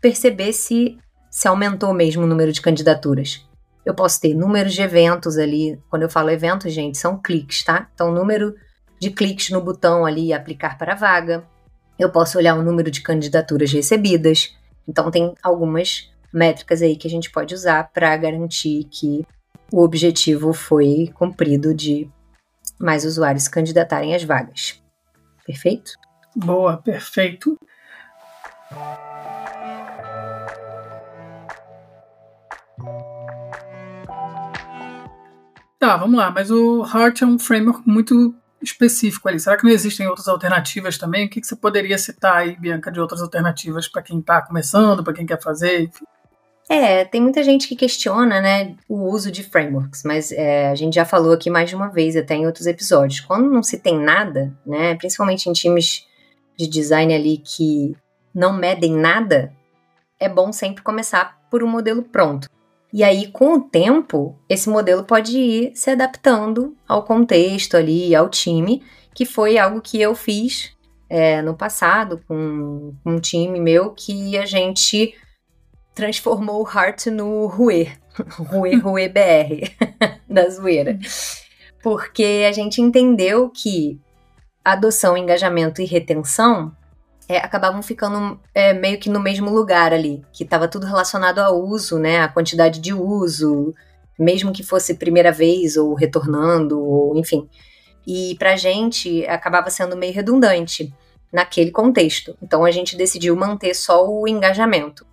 perceber 0.00 0.52
se, 0.52 0.96
se 1.30 1.48
aumentou 1.48 1.92
mesmo 1.92 2.22
o 2.22 2.26
número 2.26 2.52
de 2.52 2.62
candidaturas? 2.62 3.46
Eu 3.84 3.94
posso 3.94 4.20
ter 4.20 4.32
números 4.32 4.74
de 4.74 4.80
eventos 4.80 5.36
ali. 5.36 5.78
Quando 5.90 6.02
eu 6.02 6.10
falo 6.10 6.30
eventos, 6.30 6.72
gente, 6.72 6.96
são 6.96 7.20
cliques, 7.20 7.64
tá? 7.64 7.88
Então, 7.92 8.12
número 8.12 8.54
de 9.00 9.10
cliques 9.10 9.50
no 9.50 9.60
botão 9.60 10.06
ali 10.06 10.32
aplicar 10.32 10.78
para 10.78 10.94
vaga. 10.94 11.44
Eu 11.98 12.10
posso 12.10 12.38
olhar 12.38 12.54
o 12.54 12.62
número 12.62 12.90
de 12.90 13.00
candidaturas 13.00 13.72
recebidas. 13.72 14.56
Então, 14.88 15.10
tem 15.10 15.34
algumas 15.42 16.10
métricas 16.32 16.82
aí 16.82 16.96
que 16.96 17.06
a 17.06 17.10
gente 17.10 17.30
pode 17.30 17.54
usar 17.54 17.90
para 17.92 18.16
garantir 18.16 18.84
que 18.84 19.26
o 19.72 19.82
objetivo 19.82 20.52
foi 20.52 21.10
cumprido 21.14 21.74
de 21.74 22.10
mais 22.78 23.04
usuários 23.04 23.48
candidatarem 23.48 24.14
às 24.14 24.24
vagas. 24.24 24.82
Perfeito? 25.46 25.92
Boa, 26.34 26.76
perfeito. 26.78 27.58
Tá, 35.78 35.96
vamos 35.96 36.16
lá, 36.16 36.30
mas 36.30 36.50
o 36.50 36.84
Heart 36.84 37.22
é 37.22 37.26
um 37.26 37.38
framework 37.38 37.82
muito 37.88 38.34
específico 38.62 39.28
ali. 39.28 39.40
Será 39.40 39.56
que 39.56 39.64
não 39.64 39.70
existem 39.70 40.06
outras 40.06 40.28
alternativas 40.28 40.98
também? 40.98 41.26
O 41.26 41.30
que, 41.30 41.40
que 41.40 41.46
você 41.46 41.56
poderia 41.56 41.98
citar 41.98 42.36
aí, 42.36 42.56
Bianca, 42.56 42.90
de 42.90 43.00
outras 43.00 43.20
alternativas 43.20 43.88
para 43.88 44.02
quem 44.02 44.18
está 44.18 44.40
começando, 44.42 45.02
para 45.02 45.12
quem 45.12 45.26
quer 45.26 45.40
fazer? 45.40 45.82
Enfim. 45.82 46.04
É, 46.68 47.04
tem 47.04 47.20
muita 47.20 47.42
gente 47.42 47.68
que 47.68 47.76
questiona, 47.76 48.40
né, 48.40 48.76
o 48.88 49.10
uso 49.12 49.30
de 49.30 49.42
frameworks, 49.42 50.04
mas 50.04 50.30
é, 50.32 50.68
a 50.68 50.74
gente 50.74 50.94
já 50.94 51.04
falou 51.04 51.32
aqui 51.32 51.50
mais 51.50 51.68
de 51.68 51.76
uma 51.76 51.88
vez, 51.88 52.16
até 52.16 52.34
em 52.34 52.46
outros 52.46 52.66
episódios. 52.66 53.20
Quando 53.20 53.50
não 53.50 53.62
se 53.62 53.78
tem 53.78 53.98
nada, 53.98 54.56
né, 54.64 54.94
principalmente 54.94 55.48
em 55.48 55.52
times 55.52 56.06
de 56.56 56.66
design 56.66 57.12
ali 57.12 57.38
que 57.38 57.96
não 58.34 58.52
medem 58.52 58.96
nada, 58.96 59.52
é 60.18 60.28
bom 60.28 60.52
sempre 60.52 60.82
começar 60.82 61.38
por 61.50 61.62
um 61.62 61.68
modelo 61.68 62.02
pronto. 62.02 62.48
E 62.92 63.02
aí, 63.02 63.28
com 63.28 63.54
o 63.54 63.60
tempo, 63.60 64.38
esse 64.48 64.68
modelo 64.68 65.04
pode 65.04 65.38
ir 65.38 65.72
se 65.74 65.90
adaptando 65.90 66.76
ao 66.86 67.04
contexto 67.04 67.76
ali, 67.76 68.14
ao 68.14 68.28
time, 68.28 68.82
que 69.14 69.24
foi 69.24 69.56
algo 69.56 69.80
que 69.80 70.00
eu 70.00 70.14
fiz 70.14 70.76
é, 71.08 71.40
no 71.40 71.54
passado 71.54 72.22
com, 72.28 72.94
um 73.04 73.18
time 73.18 73.58
meu 73.58 73.90
que 73.90 74.36
a 74.36 74.44
gente 74.44 75.14
transformou 75.94 76.62
o 76.62 76.68
Heart 76.68 77.06
no 77.06 77.46
Rue, 77.46 77.90
Rue, 78.36 78.76
Rue 78.76 79.08
BR, 79.08 79.70
da 80.28 80.48
zoeira. 80.50 80.98
Porque 81.82 82.44
a 82.46 82.52
gente 82.52 82.80
entendeu 82.80 83.48
que 83.50 83.98
adoção, 84.62 85.16
engajamento 85.16 85.80
e 85.80 85.86
retenção 85.86 86.76
é, 87.28 87.38
acabavam 87.38 87.82
ficando 87.82 88.40
é, 88.54 88.72
meio 88.72 88.98
que 88.98 89.08
no 89.08 89.20
mesmo 89.20 89.50
lugar 89.50 89.92
ali, 89.92 90.24
que 90.32 90.44
estava 90.44 90.68
tudo 90.68 90.86
relacionado 90.86 91.38
ao 91.38 91.60
uso, 91.60 91.98
né, 91.98 92.20
a 92.20 92.28
quantidade 92.28 92.80
de 92.80 92.92
uso, 92.92 93.74
mesmo 94.18 94.52
que 94.52 94.62
fosse 94.62 94.94
primeira 94.94 95.32
vez 95.32 95.76
ou 95.76 95.94
retornando, 95.94 96.80
ou 96.80 97.16
enfim. 97.16 97.48
E 98.06 98.36
para 98.38 98.56
gente 98.56 99.26
acabava 99.26 99.70
sendo 99.70 99.96
meio 99.96 100.12
redundante 100.12 100.92
naquele 101.32 101.70
contexto. 101.70 102.36
Então 102.42 102.64
a 102.64 102.70
gente 102.70 102.96
decidiu 102.96 103.34
manter 103.36 103.74
só 103.74 104.06
o 104.06 104.28
engajamento. 104.28 105.06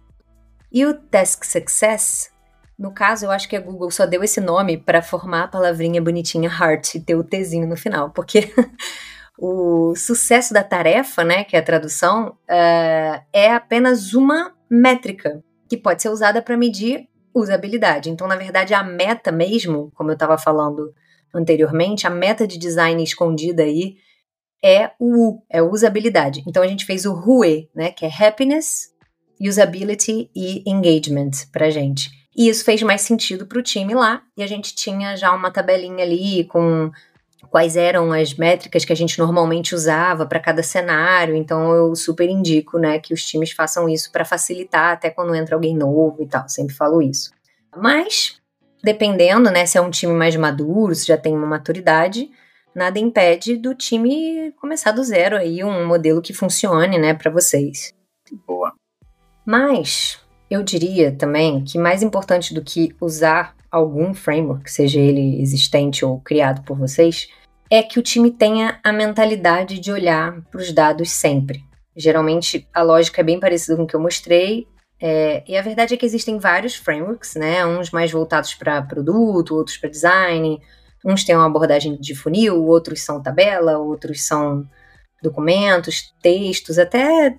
E 0.71 0.85
o 0.85 0.93
Task 0.93 1.43
Success, 1.45 2.31
no 2.77 2.91
caso, 2.91 3.25
eu 3.25 3.31
acho 3.31 3.47
que 3.49 3.55
a 3.55 3.61
Google 3.61 3.89
só 3.91 4.05
deu 4.05 4.23
esse 4.23 4.39
nome 4.39 4.77
para 4.77 5.01
formar 5.01 5.43
a 5.43 5.47
palavrinha 5.47 6.01
bonitinha 6.01 6.49
heart 6.49 6.95
e 6.95 6.99
ter 6.99 7.15
o 7.15 7.23
Tzinho 7.23 7.67
no 7.67 7.75
final, 7.75 8.11
porque 8.11 8.53
o 9.41 9.95
sucesso 9.95 10.53
da 10.53 10.63
tarefa, 10.63 11.23
né, 11.23 11.45
que 11.45 11.55
é 11.55 11.59
a 11.59 11.63
tradução, 11.63 12.37
uh, 12.43 13.23
é 13.31 13.51
apenas 13.51 14.13
uma 14.13 14.53
métrica 14.69 15.41
que 15.69 15.77
pode 15.77 16.01
ser 16.01 16.09
usada 16.09 16.41
para 16.41 16.57
medir 16.57 17.07
usabilidade. 17.33 18.09
Então, 18.09 18.27
na 18.27 18.35
verdade, 18.35 18.73
a 18.73 18.83
meta 18.83 19.31
mesmo, 19.31 19.91
como 19.95 20.09
eu 20.09 20.15
estava 20.15 20.37
falando 20.37 20.93
anteriormente, 21.33 22.05
a 22.05 22.09
meta 22.09 22.45
de 22.45 22.57
design 22.57 23.01
escondida 23.01 23.63
aí 23.63 23.95
é 24.61 24.91
o 24.99 25.29
U, 25.29 25.43
é 25.49 25.61
usabilidade. 25.61 26.43
Então, 26.45 26.61
a 26.61 26.67
gente 26.67 26.85
fez 26.85 27.05
o 27.05 27.13
RUE, 27.13 27.69
né, 27.73 27.91
que 27.91 28.05
é 28.05 28.09
Happiness, 28.09 28.89
Usability 29.39 30.29
e 30.35 30.69
Engagement 30.69 31.31
para 31.53 31.69
gente. 31.69 32.09
E 32.35 32.49
isso 32.49 32.65
fez 32.65 32.81
mais 32.81 33.01
sentido 33.01 33.45
para 33.45 33.59
o 33.59 33.63
time 33.63 33.93
lá, 33.93 34.21
e 34.35 34.43
a 34.43 34.47
gente 34.47 34.75
tinha 34.75 35.15
já 35.15 35.31
uma 35.33 35.49
tabelinha 35.49 36.03
ali 36.03 36.43
com 36.43 36.91
quais 37.49 37.75
eram 37.75 38.11
as 38.11 38.33
métricas 38.33 38.85
que 38.85 38.93
a 38.93 38.95
gente 38.95 39.17
normalmente 39.19 39.73
usava 39.73 40.25
para 40.25 40.39
cada 40.39 40.63
cenário. 40.63 41.35
Então 41.35 41.73
eu 41.73 41.95
super 41.95 42.29
indico, 42.29 42.77
né, 42.77 42.99
que 42.99 43.13
os 43.13 43.23
times 43.25 43.51
façam 43.51 43.89
isso 43.89 44.11
para 44.11 44.25
facilitar 44.25 44.93
até 44.93 45.09
quando 45.09 45.35
entra 45.35 45.55
alguém 45.55 45.75
novo 45.75 46.21
e 46.21 46.27
tal. 46.27 46.47
Sempre 46.47 46.75
falo 46.75 47.01
isso. 47.01 47.31
Mas 47.75 48.39
dependendo, 48.83 49.49
né, 49.51 49.65
se 49.65 49.77
é 49.77 49.81
um 49.81 49.89
time 49.89 50.13
mais 50.13 50.35
maduro, 50.35 50.95
se 50.95 51.07
já 51.07 51.17
tem 51.17 51.35
uma 51.35 51.47
maturidade, 51.47 52.29
nada 52.73 52.99
impede 52.99 53.57
do 53.57 53.75
time 53.75 54.53
começar 54.59 54.91
do 54.91 55.03
zero 55.03 55.35
aí 55.35 55.63
um 55.63 55.85
modelo 55.85 56.21
que 56.21 56.33
funcione, 56.33 56.97
né, 56.97 57.13
para 57.13 57.31
vocês. 57.31 57.93
Boa. 58.47 58.73
Mas 59.45 60.19
eu 60.49 60.63
diria 60.63 61.11
também 61.11 61.63
que 61.63 61.77
mais 61.77 62.03
importante 62.03 62.53
do 62.53 62.63
que 62.63 62.95
usar 63.01 63.55
algum 63.71 64.13
framework, 64.13 64.71
seja 64.71 64.99
ele 64.99 65.41
existente 65.41 66.03
ou 66.03 66.19
criado 66.19 66.63
por 66.63 66.77
vocês, 66.77 67.27
é 67.69 67.83
que 67.83 67.99
o 67.99 68.03
time 68.03 68.31
tenha 68.31 68.79
a 68.83 68.91
mentalidade 68.91 69.79
de 69.79 69.91
olhar 69.91 70.41
para 70.49 70.61
os 70.61 70.71
dados 70.73 71.11
sempre. 71.11 71.63
Geralmente 71.95 72.67
a 72.73 72.81
lógica 72.81 73.21
é 73.21 73.23
bem 73.23 73.39
parecida 73.39 73.75
com 73.75 73.83
o 73.83 73.87
que 73.87 73.95
eu 73.95 73.99
mostrei, 73.99 74.67
É, 75.01 75.43
e 75.47 75.57
a 75.57 75.61
verdade 75.61 75.93
é 75.93 75.97
que 75.97 76.05
existem 76.05 76.37
vários 76.39 76.75
frameworks, 76.75 77.35
né? 77.35 77.65
Uns 77.65 77.89
mais 77.89 78.11
voltados 78.11 78.53
para 78.53 78.81
produto, 78.81 79.55
outros 79.55 79.77
para 79.77 79.89
design. 79.89 80.59
Uns 81.05 81.23
têm 81.23 81.35
uma 81.35 81.45
abordagem 81.45 81.97
de 81.97 82.13
funil, 82.13 82.65
outros 82.65 83.01
são 83.01 83.23
tabela, 83.23 83.77
outros 83.77 84.23
são 84.27 84.67
documentos, 85.23 86.13
textos, 86.21 86.77
até 86.77 87.37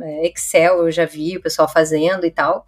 é, 0.00 0.26
Excel 0.28 0.78
eu 0.84 0.90
já 0.92 1.04
vi 1.04 1.36
o 1.36 1.42
pessoal 1.42 1.68
fazendo 1.68 2.24
e 2.24 2.30
tal. 2.30 2.64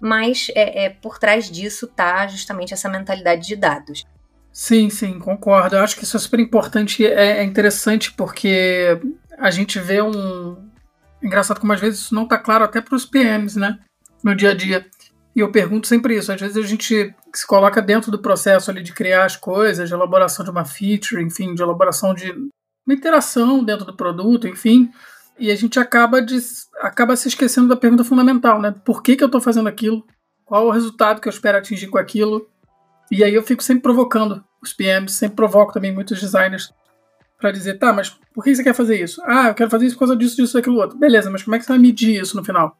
Mas 0.00 0.50
é, 0.54 0.84
é 0.86 0.90
por 0.90 1.18
trás 1.18 1.50
disso 1.50 1.86
tá 1.86 2.26
justamente 2.26 2.72
essa 2.72 2.88
mentalidade 2.88 3.46
de 3.46 3.56
dados. 3.56 4.04
Sim, 4.52 4.90
sim, 4.90 5.18
concordo. 5.18 5.76
Eu 5.76 5.82
acho 5.82 5.96
que 5.96 6.04
isso 6.04 6.16
é 6.16 6.20
super 6.20 6.38
importante. 6.38 7.06
É, 7.06 7.38
é 7.38 7.44
interessante 7.44 8.12
porque 8.12 9.00
a 9.38 9.50
gente 9.50 9.78
vê 9.78 10.02
um, 10.02 10.56
Engraçado 11.22 11.60
como 11.60 11.72
às 11.72 11.80
vezes 11.80 12.00
isso 12.00 12.14
não 12.14 12.24
está 12.24 12.36
claro 12.36 12.64
até 12.64 12.80
para 12.80 12.96
os 12.96 13.06
PMs, 13.06 13.58
né? 13.58 13.78
No 14.24 14.34
dia 14.34 14.50
a 14.50 14.54
dia. 14.54 14.84
E 15.34 15.40
eu 15.40 15.52
pergunto 15.52 15.86
sempre 15.86 16.16
isso. 16.16 16.32
Às 16.32 16.40
vezes 16.40 16.56
a 16.56 16.66
gente 16.66 17.14
se 17.32 17.46
coloca 17.46 17.80
dentro 17.80 18.10
do 18.10 18.18
processo 18.18 18.70
ali 18.70 18.82
de 18.82 18.92
criar 18.92 19.24
as 19.24 19.36
coisas, 19.36 19.88
de 19.88 19.94
elaboração 19.94 20.44
de 20.44 20.50
uma 20.50 20.64
feature, 20.64 21.22
enfim, 21.22 21.54
de 21.54 21.62
elaboração 21.62 22.12
de 22.12 22.32
uma 22.32 22.94
interação 22.94 23.62
dentro 23.62 23.86
do 23.86 23.96
produto, 23.96 24.48
enfim. 24.48 24.90
E 25.38 25.50
a 25.50 25.54
gente 25.54 25.78
acaba, 25.78 26.20
de, 26.20 26.36
acaba 26.80 27.16
se 27.16 27.28
esquecendo 27.28 27.68
da 27.68 27.76
pergunta 27.76 28.04
fundamental, 28.04 28.60
né? 28.60 28.74
Por 28.84 29.02
que, 29.02 29.16
que 29.16 29.22
eu 29.22 29.26
estou 29.26 29.40
fazendo 29.40 29.68
aquilo? 29.68 30.04
Qual 30.44 30.66
o 30.66 30.70
resultado 30.70 31.20
que 31.20 31.28
eu 31.28 31.32
espero 31.32 31.56
atingir 31.56 31.86
com 31.86 31.98
aquilo? 31.98 32.48
E 33.10 33.22
aí 33.22 33.34
eu 33.34 33.42
fico 33.42 33.62
sempre 33.62 33.82
provocando 33.82 34.44
os 34.62 34.72
PMs, 34.72 35.14
sempre 35.14 35.36
provoco 35.36 35.72
também 35.72 35.92
muitos 35.92 36.20
designers 36.20 36.72
para 37.38 37.50
dizer, 37.50 37.78
tá, 37.78 37.92
mas 37.92 38.10
por 38.32 38.44
que 38.44 38.54
você 38.54 38.62
quer 38.62 38.74
fazer 38.74 39.00
isso? 39.02 39.20
Ah, 39.26 39.48
eu 39.48 39.54
quero 39.54 39.68
fazer 39.68 39.86
isso 39.86 39.96
por 39.96 40.00
causa 40.00 40.16
disso, 40.16 40.36
disso, 40.36 40.54
daquilo 40.54 40.76
outro. 40.76 40.96
Beleza, 40.96 41.28
mas 41.28 41.42
como 41.42 41.56
é 41.56 41.58
que 41.58 41.64
você 41.64 41.72
vai 41.72 41.78
medir 41.78 42.20
isso 42.20 42.36
no 42.36 42.44
final? 42.44 42.78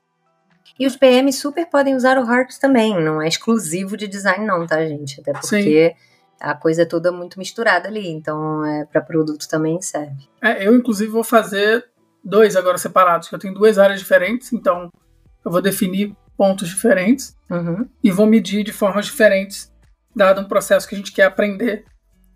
E 0.78 0.86
os 0.86 0.96
PMs 0.96 1.38
super 1.38 1.66
podem 1.66 1.94
usar 1.96 2.16
o 2.18 2.30
Hearts 2.32 2.58
também, 2.58 2.98
não 3.02 3.20
é 3.20 3.28
exclusivo 3.28 3.96
de 3.96 4.06
design 4.06 4.46
não, 4.46 4.66
tá, 4.66 4.84
gente? 4.86 5.20
Até 5.20 5.32
porque 5.32 5.90
Sim. 5.90 5.94
a 6.40 6.54
coisa 6.54 6.82
é 6.82 6.86
toda 6.86 7.10
muito 7.12 7.38
misturada 7.38 7.88
ali, 7.88 8.08
então 8.08 8.64
é, 8.64 8.84
para 8.84 9.00
produto 9.00 9.48
também 9.48 9.82
serve. 9.82 10.28
É, 10.40 10.66
eu 10.66 10.74
inclusive 10.74 11.10
vou 11.10 11.24
fazer 11.24 11.84
dois 12.24 12.56
agora 12.56 12.78
separados, 12.78 13.30
eu 13.30 13.38
tenho 13.38 13.54
duas 13.54 13.78
áreas 13.78 13.98
diferentes, 13.98 14.52
então 14.52 14.90
eu 15.44 15.50
vou 15.50 15.60
definir 15.60 16.16
pontos 16.36 16.68
diferentes 16.68 17.36
uhum. 17.50 17.86
e 18.02 18.10
vou 18.10 18.26
medir 18.26 18.64
de 18.64 18.72
formas 18.72 19.06
diferentes, 19.06 19.71
dado 20.14 20.40
um 20.40 20.44
processo 20.44 20.88
que 20.88 20.94
a 20.94 20.98
gente 20.98 21.12
quer 21.12 21.24
aprender 21.24 21.84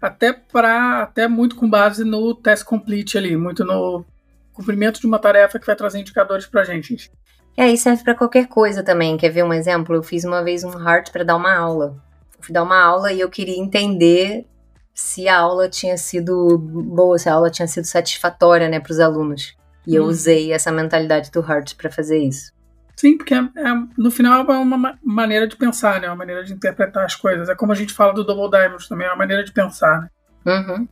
até 0.00 0.32
para 0.32 1.02
até 1.02 1.26
muito 1.26 1.56
com 1.56 1.68
base 1.68 2.04
no 2.04 2.34
test 2.34 2.64
complete 2.64 3.16
ali, 3.16 3.36
muito 3.36 3.64
no 3.64 4.04
cumprimento 4.52 5.00
de 5.00 5.06
uma 5.06 5.18
tarefa 5.18 5.58
que 5.58 5.66
vai 5.66 5.76
trazer 5.76 5.98
indicadores 5.98 6.46
para 6.46 6.62
a 6.62 6.64
gente. 6.64 7.10
É, 7.56 7.70
e 7.70 7.76
serve 7.76 8.04
para 8.04 8.14
qualquer 8.14 8.46
coisa 8.48 8.82
também. 8.82 9.16
Quer 9.16 9.30
ver 9.30 9.42
um 9.42 9.52
exemplo? 9.52 9.94
Eu 9.94 10.02
fiz 10.02 10.24
uma 10.24 10.42
vez 10.42 10.62
um 10.62 10.72
heart 10.72 11.10
para 11.10 11.24
dar 11.24 11.36
uma 11.36 11.54
aula. 11.54 11.96
Eu 12.36 12.42
fui 12.42 12.52
dar 12.52 12.62
uma 12.62 12.78
aula 12.78 13.12
e 13.12 13.20
eu 13.20 13.30
queria 13.30 13.58
entender 13.58 14.46
se 14.94 15.28
a 15.28 15.38
aula 15.38 15.68
tinha 15.68 15.96
sido 15.96 16.58
boa, 16.58 17.18
se 17.18 17.28
a 17.28 17.34
aula 17.34 17.50
tinha 17.50 17.66
sido 17.66 17.84
satisfatória, 17.84 18.68
né, 18.68 18.80
para 18.80 18.92
os 18.92 19.00
alunos. 19.00 19.56
E 19.86 19.92
hum. 19.92 20.02
eu 20.02 20.04
usei 20.04 20.52
essa 20.52 20.70
mentalidade 20.70 21.30
do 21.30 21.40
heart 21.40 21.74
para 21.76 21.90
fazer 21.90 22.18
isso. 22.18 22.52
Sim, 22.96 23.18
porque 23.18 23.34
é, 23.34 23.38
é, 23.38 23.74
no 23.98 24.10
final 24.10 24.50
é 24.50 24.58
uma 24.58 24.98
maneira 25.04 25.46
de 25.46 25.54
pensar, 25.54 26.00
né? 26.00 26.08
Uma 26.08 26.16
maneira 26.16 26.42
de 26.42 26.54
interpretar 26.54 27.04
as 27.04 27.14
coisas. 27.14 27.48
É 27.48 27.54
como 27.54 27.72
a 27.72 27.74
gente 27.74 27.92
fala 27.92 28.14
do 28.14 28.24
Double 28.24 28.50
Diamond 28.50 28.88
também, 28.88 29.06
é 29.06 29.10
uma 29.10 29.16
maneira 29.16 29.44
de 29.44 29.52
pensar, 29.52 30.00
né? 30.00 30.08
Uhum. 30.46 30.88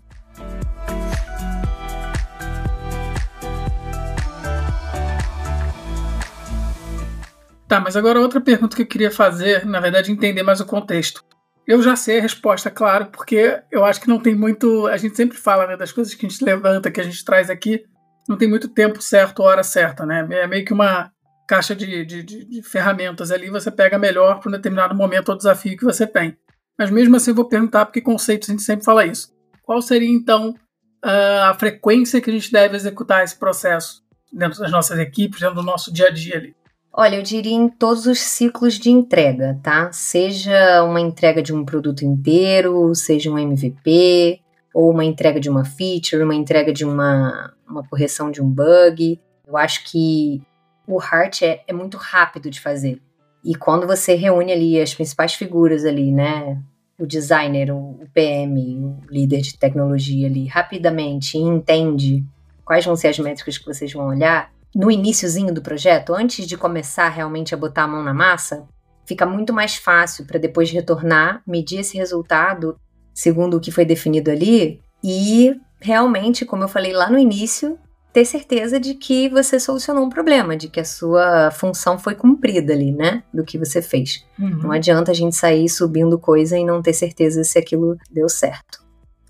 Tá, 7.66 7.80
mas 7.80 7.96
agora 7.96 8.20
outra 8.20 8.40
pergunta 8.40 8.76
que 8.76 8.82
eu 8.82 8.86
queria 8.86 9.10
fazer, 9.10 9.64
na 9.64 9.80
verdade, 9.80 10.12
entender 10.12 10.42
mais 10.42 10.60
o 10.60 10.66
contexto. 10.66 11.24
Eu 11.66 11.82
já 11.82 11.96
sei 11.96 12.18
a 12.18 12.22
resposta, 12.22 12.70
claro, 12.70 13.06
porque 13.06 13.62
eu 13.72 13.82
acho 13.82 14.02
que 14.02 14.08
não 14.08 14.20
tem 14.20 14.34
muito. 14.34 14.86
A 14.88 14.98
gente 14.98 15.16
sempre 15.16 15.38
fala 15.38 15.66
né, 15.66 15.74
das 15.74 15.90
coisas 15.90 16.12
que 16.14 16.26
a 16.26 16.28
gente 16.28 16.44
levanta, 16.44 16.90
que 16.90 17.00
a 17.00 17.04
gente 17.04 17.24
traz 17.24 17.48
aqui, 17.48 17.82
não 18.28 18.36
tem 18.36 18.46
muito 18.46 18.68
tempo 18.68 19.00
certo, 19.00 19.42
hora 19.42 19.62
certa, 19.62 20.04
né? 20.04 20.28
É 20.30 20.46
meio 20.46 20.66
que 20.66 20.74
uma 20.74 21.10
caixa 21.46 21.74
de, 21.74 22.04
de, 22.04 22.22
de, 22.22 22.44
de 22.44 22.62
ferramentas 22.62 23.30
ali, 23.30 23.50
você 23.50 23.70
pega 23.70 23.98
melhor 23.98 24.40
para 24.40 24.48
um 24.48 24.52
determinado 24.52 24.94
momento 24.94 25.28
ou 25.28 25.36
desafio 25.36 25.76
que 25.76 25.84
você 25.84 26.06
tem. 26.06 26.36
Mas 26.78 26.90
mesmo 26.90 27.16
assim, 27.16 27.30
eu 27.30 27.34
vou 27.34 27.48
perguntar, 27.48 27.86
porque 27.86 28.00
conceitos 28.00 28.48
a 28.48 28.52
gente 28.52 28.62
sempre 28.62 28.84
fala 28.84 29.06
isso. 29.06 29.32
Qual 29.62 29.80
seria 29.80 30.10
então 30.10 30.54
a 31.02 31.54
frequência 31.58 32.20
que 32.20 32.30
a 32.30 32.32
gente 32.32 32.50
deve 32.50 32.76
executar 32.76 33.22
esse 33.22 33.36
processo 33.36 34.02
dentro 34.32 34.58
das 34.58 34.72
nossas 34.72 34.98
equipes, 34.98 35.40
dentro 35.40 35.56
do 35.56 35.62
nosso 35.62 35.92
dia 35.92 36.08
a 36.08 36.10
dia 36.10 36.36
ali? 36.36 36.56
Olha, 36.92 37.16
eu 37.16 37.22
diria 37.22 37.54
em 37.54 37.68
todos 37.68 38.06
os 38.06 38.20
ciclos 38.20 38.78
de 38.78 38.88
entrega, 38.88 39.58
tá? 39.62 39.90
Seja 39.92 40.82
uma 40.84 41.00
entrega 41.00 41.42
de 41.42 41.52
um 41.52 41.64
produto 41.64 42.04
inteiro, 42.04 42.94
seja 42.94 43.30
um 43.30 43.38
MVP, 43.38 44.40
ou 44.72 44.90
uma 44.90 45.04
entrega 45.04 45.40
de 45.40 45.50
uma 45.50 45.64
feature, 45.64 46.22
uma 46.22 46.34
entrega 46.34 46.72
de 46.72 46.84
uma, 46.84 47.52
uma 47.68 47.82
correção 47.86 48.30
de 48.30 48.40
um 48.40 48.48
bug. 48.48 49.20
Eu 49.46 49.56
acho 49.56 49.84
que 49.84 50.40
o 50.86 51.00
Heart 51.00 51.42
é, 51.42 51.62
é 51.66 51.72
muito 51.72 51.96
rápido 51.96 52.50
de 52.50 52.60
fazer. 52.60 53.00
E 53.44 53.54
quando 53.54 53.86
você 53.86 54.14
reúne 54.14 54.52
ali 54.52 54.80
as 54.80 54.94
principais 54.94 55.34
figuras 55.34 55.84
ali, 55.84 56.10
né? 56.10 56.60
O 56.98 57.06
designer, 57.06 57.72
o 57.72 57.98
PM, 58.14 58.78
o 58.78 59.00
líder 59.10 59.40
de 59.40 59.58
tecnologia 59.58 60.28
ali, 60.28 60.46
rapidamente 60.46 61.36
entende 61.36 62.24
quais 62.64 62.84
vão 62.84 62.96
ser 62.96 63.08
as 63.08 63.18
métricas 63.18 63.58
que 63.58 63.66
vocês 63.66 63.92
vão 63.92 64.06
olhar, 64.06 64.52
no 64.74 64.90
iníciozinho 64.90 65.52
do 65.52 65.62
projeto, 65.62 66.14
antes 66.14 66.46
de 66.46 66.56
começar 66.56 67.08
realmente 67.08 67.54
a 67.54 67.56
botar 67.56 67.84
a 67.84 67.88
mão 67.88 68.02
na 68.02 68.14
massa, 68.14 68.66
fica 69.06 69.24
muito 69.24 69.52
mais 69.52 69.76
fácil 69.76 70.24
para 70.24 70.38
depois 70.38 70.70
retornar, 70.70 71.42
medir 71.46 71.80
esse 71.80 71.96
resultado 71.96 72.76
segundo 73.12 73.56
o 73.56 73.60
que 73.60 73.70
foi 73.70 73.84
definido 73.84 74.30
ali 74.30 74.80
e 75.02 75.54
realmente, 75.80 76.44
como 76.44 76.64
eu 76.64 76.68
falei 76.68 76.92
lá 76.92 77.08
no 77.08 77.18
início, 77.18 77.78
ter 78.14 78.24
certeza 78.24 78.78
de 78.78 78.94
que 78.94 79.28
você 79.28 79.58
solucionou 79.58 80.04
um 80.04 80.08
problema, 80.08 80.56
de 80.56 80.68
que 80.68 80.78
a 80.78 80.84
sua 80.84 81.50
função 81.50 81.98
foi 81.98 82.14
cumprida 82.14 82.72
ali, 82.72 82.92
né? 82.92 83.24
Do 83.34 83.42
que 83.42 83.58
você 83.58 83.82
fez. 83.82 84.24
Uhum. 84.38 84.60
Não 84.62 84.70
adianta 84.70 85.10
a 85.10 85.14
gente 85.14 85.34
sair 85.34 85.68
subindo 85.68 86.16
coisa 86.16 86.56
e 86.56 86.64
não 86.64 86.80
ter 86.80 86.92
certeza 86.92 87.42
se 87.42 87.58
aquilo 87.58 87.98
deu 88.08 88.28
certo. 88.28 88.84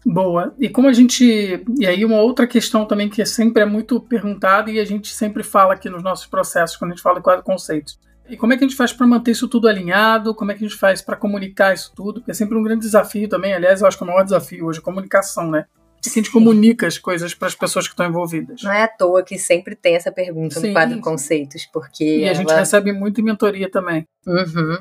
Boa. 0.05 0.55
E 0.61 0.69
como 0.69 0.87
a 0.87 0.93
gente. 0.93 1.65
E 1.79 1.87
aí, 1.87 2.05
uma 2.05 2.21
outra 2.21 2.47
questão 2.47 2.85
também 2.85 3.09
que 3.09 3.25
sempre 3.25 3.63
é 3.63 3.67
muito 3.67 3.99
perguntada 3.99 4.71
e 4.71 4.79
a 4.79 4.85
gente 4.85 5.15
sempre 5.15 5.43
fala 5.43 5.73
aqui 5.73 5.89
nos 5.89 6.03
nossos 6.03 6.27
processos, 6.27 6.77
quando 6.77 6.91
a 6.91 6.95
gente 6.95 7.03
fala 7.03 7.17
de 7.17 7.23
quatro 7.23 7.43
conceitos. 7.43 7.99
E 8.29 8.37
como 8.37 8.53
é 8.53 8.59
que 8.59 8.65
a 8.65 8.69
gente 8.69 8.77
faz 8.77 8.93
para 8.93 9.07
manter 9.07 9.31
isso 9.31 9.49
tudo 9.49 9.67
alinhado? 9.67 10.35
Como 10.35 10.53
é 10.53 10.55
que 10.55 10.63
a 10.63 10.69
gente 10.69 10.79
faz 10.79 11.01
para 11.01 11.17
comunicar 11.17 11.73
isso 11.73 11.91
tudo? 11.97 12.21
Porque 12.21 12.33
é 12.33 12.35
sempre 12.35 12.59
um 12.59 12.63
grande 12.63 12.83
desafio 12.83 13.31
também. 13.31 13.55
Aliás, 13.55 13.81
eu 13.81 13.87
acho 13.87 13.97
que 13.97 14.05
é 14.05 14.07
o 14.07 14.11
maior 14.11 14.25
desafio 14.25 14.67
hoje, 14.67 14.79
a 14.79 14.83
comunicação, 14.83 15.51
né? 15.51 15.65
Que 16.11 16.19
a 16.19 16.23
gente 16.23 16.33
comunica 16.33 16.87
as 16.87 16.99
coisas 16.99 17.35
para 17.35 17.49
as 17.49 17.55
pessoas 17.55 17.87
que 17.87 17.93
estão 17.93 18.07
envolvidas. 18.07 18.63
Não 18.63 18.73
é 18.73 18.83
à 18.83 18.89
toa 18.89 19.23
que 19.23 19.39
sempre 19.39 19.75
tem 19.75 19.95
essa 19.95 20.13
pergunta 20.13 20.61
Sim. 20.61 20.69
no 20.69 20.73
quadro 20.73 21.01
Conceitos, 21.01 21.67
porque. 21.73 22.05
E 22.05 22.25
ela... 22.25 22.33
a 22.33 22.35
gente 22.35 22.53
recebe 22.53 22.93
muito 22.93 23.21
em 23.21 23.25
mentoria 23.25 23.71
também. 23.71 24.07
Uhum. 24.27 24.79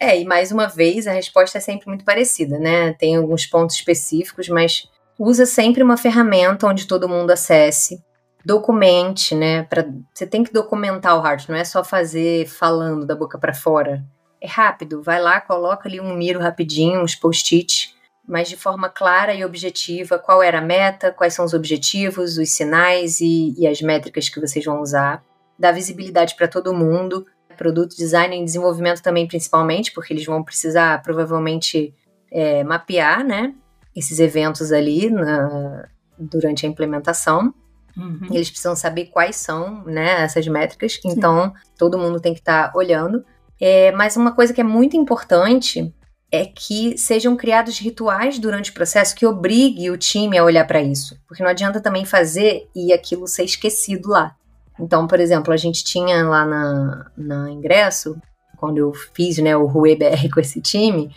É, 0.00 0.20
e 0.20 0.24
mais 0.24 0.50
uma 0.50 0.66
vez 0.66 1.06
a 1.06 1.12
resposta 1.12 1.58
é 1.58 1.60
sempre 1.60 1.88
muito 1.88 2.04
parecida, 2.04 2.58
né? 2.58 2.92
Tem 2.94 3.16
alguns 3.16 3.46
pontos 3.46 3.76
específicos, 3.76 4.48
mas 4.48 4.88
usa 5.18 5.46
sempre 5.46 5.82
uma 5.82 5.96
ferramenta 5.96 6.66
onde 6.66 6.86
todo 6.86 7.08
mundo 7.08 7.30
acesse, 7.30 8.02
documente, 8.44 9.34
né? 9.34 9.62
Pra, 9.64 9.86
você 10.12 10.26
tem 10.26 10.42
que 10.42 10.52
documentar 10.52 11.18
o 11.18 11.24
Heart, 11.24 11.48
não 11.48 11.56
é 11.56 11.64
só 11.64 11.84
fazer 11.84 12.46
falando 12.46 13.06
da 13.06 13.14
boca 13.14 13.38
para 13.38 13.54
fora. 13.54 14.04
É 14.40 14.46
rápido, 14.46 15.02
vai 15.02 15.20
lá, 15.20 15.40
coloca 15.40 15.88
ali 15.88 16.00
um 16.00 16.14
miro 16.14 16.40
rapidinho, 16.40 17.02
uns 17.02 17.14
post-it, 17.14 17.93
mas 18.26 18.48
de 18.48 18.56
forma 18.56 18.88
clara 18.88 19.34
e 19.34 19.44
objetiva 19.44 20.18
qual 20.18 20.42
era 20.42 20.58
a 20.58 20.62
meta, 20.62 21.12
quais 21.12 21.34
são 21.34 21.44
os 21.44 21.52
objetivos, 21.52 22.38
os 22.38 22.50
sinais 22.50 23.20
e, 23.20 23.54
e 23.58 23.66
as 23.66 23.80
métricas 23.82 24.28
que 24.28 24.40
vocês 24.40 24.64
vão 24.64 24.80
usar. 24.80 25.22
Dá 25.58 25.70
visibilidade 25.70 26.34
para 26.34 26.48
todo 26.48 26.74
mundo, 26.74 27.26
produto 27.56 27.96
design 27.96 28.40
e 28.40 28.44
desenvolvimento 28.44 29.02
também 29.02 29.28
principalmente, 29.28 29.92
porque 29.92 30.12
eles 30.12 30.24
vão 30.24 30.42
precisar 30.42 31.02
provavelmente 31.02 31.94
é, 32.30 32.64
mapear, 32.64 33.24
né, 33.24 33.54
esses 33.94 34.18
eventos 34.18 34.72
ali 34.72 35.10
na, 35.10 35.86
durante 36.18 36.66
a 36.66 36.68
implementação. 36.68 37.54
Uhum. 37.96 38.26
Eles 38.32 38.50
precisam 38.50 38.74
saber 38.74 39.06
quais 39.06 39.36
são, 39.36 39.84
né, 39.84 40.22
essas 40.22 40.46
métricas. 40.48 40.94
Sim. 40.94 41.10
Então, 41.10 41.52
todo 41.78 41.98
mundo 41.98 42.20
tem 42.20 42.32
que 42.32 42.40
estar 42.40 42.72
tá 42.72 42.78
olhando. 42.78 43.24
É, 43.60 43.92
mas 43.92 44.16
uma 44.16 44.32
coisa 44.32 44.52
que 44.52 44.60
é 44.60 44.64
muito 44.64 44.96
importante 44.96 45.94
é 46.34 46.46
que 46.46 46.98
sejam 46.98 47.36
criados 47.36 47.78
rituais 47.78 48.38
durante 48.38 48.70
o 48.70 48.74
processo 48.74 49.14
que 49.14 49.26
obrigue 49.26 49.90
o 49.90 49.96
time 49.96 50.36
a 50.36 50.44
olhar 50.44 50.66
para 50.66 50.82
isso, 50.82 51.18
porque 51.26 51.42
não 51.42 51.50
adianta 51.50 51.80
também 51.80 52.04
fazer 52.04 52.68
e 52.74 52.92
aquilo 52.92 53.26
ser 53.26 53.44
esquecido 53.44 54.10
lá. 54.10 54.34
Então, 54.78 55.06
por 55.06 55.20
exemplo, 55.20 55.52
a 55.52 55.56
gente 55.56 55.84
tinha 55.84 56.24
lá 56.24 56.44
na, 56.44 57.10
na 57.16 57.50
ingresso, 57.50 58.20
quando 58.56 58.78
eu 58.78 58.92
fiz 58.92 59.38
né, 59.38 59.56
o 59.56 59.66
Rue 59.66 59.96
BR 59.96 60.28
com 60.32 60.40
esse 60.40 60.60
time, 60.60 61.14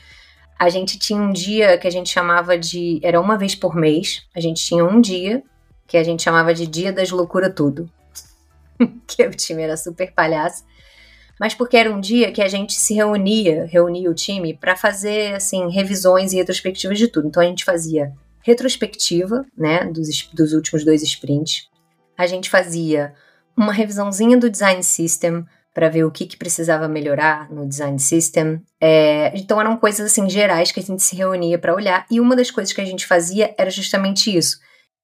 a 0.60 0.70
gente 0.70 0.98
tinha 0.98 1.22
um 1.22 1.32
dia 1.32 1.78
que 1.78 1.88
a 1.88 1.92
gente 1.92 2.10
chamava 2.10 2.58
de. 2.58 3.00
Era 3.04 3.22
uma 3.22 3.38
vez 3.38 3.56
por 3.56 3.76
mês, 3.76 4.24
a 4.36 4.40
gente 4.40 4.64
tinha 4.64 4.84
um 4.84 5.00
dia 5.00 5.44
que 5.88 5.98
a 5.98 6.04
gente 6.04 6.24
chamava 6.24 6.54
de 6.54 6.68
Dia 6.68 6.92
das 6.92 7.12
Loucura 7.12 7.50
Tudo. 7.50 7.90
que 9.08 9.24
o 9.24 9.32
time 9.32 9.64
era 9.64 9.78
super 9.78 10.12
palhaço. 10.12 10.66
Mas 11.40 11.54
porque 11.54 11.78
era 11.78 11.92
um 11.92 12.00
dia 12.00 12.32
que 12.32 12.42
a 12.42 12.48
gente 12.48 12.74
se 12.74 12.94
reunia, 12.94 13.66
reunia 13.66 14.10
o 14.10 14.16
time 14.16 14.56
para 14.56 14.76
fazer 14.76 15.36
assim 15.36 15.70
revisões 15.70 16.34
e 16.34 16.38
retrospectivas 16.38 16.98
de 16.98 17.08
tudo. 17.08 17.28
Então 17.28 17.42
a 17.42 17.46
gente 17.46 17.64
fazia 17.64 18.12
retrospectiva, 18.42 19.46
né, 19.58 19.84
dos, 19.86 20.30
dos 20.34 20.54
últimos 20.54 20.84
dois 20.84 21.04
sprints. 21.04 21.68
A 22.18 22.26
gente 22.26 22.50
fazia 22.50 23.14
uma 23.56 23.74
revisãozinha 23.74 24.38
do 24.38 24.50
design 24.50 24.82
system 24.84 25.46
para 25.74 25.90
ver 25.90 26.06
o 26.06 26.12
que, 26.12 26.26
que 26.26 26.38
precisava 26.38 26.88
melhorar 26.88 27.52
no 27.52 27.68
design 27.68 28.00
system. 28.00 28.62
É, 28.82 29.32
então 29.38 29.62
eram 29.62 29.78
coisas 29.78 30.12
assim 30.12 30.28
gerais 30.28 30.72
que 30.72 30.80
a 30.80 30.84
gente 30.84 31.04
se 31.04 31.16
reunia 31.16 31.60
para 31.60 31.76
olhar. 31.76 32.06
E 32.10 32.20
uma 32.20 32.36
das 32.36 32.50
coisas 32.50 32.74
que 32.74 32.82
a 32.82 32.86
gente 32.86 33.06
fazia 33.06 33.54
era 33.58 33.70
justamente 33.70 34.36
isso: 34.36 34.58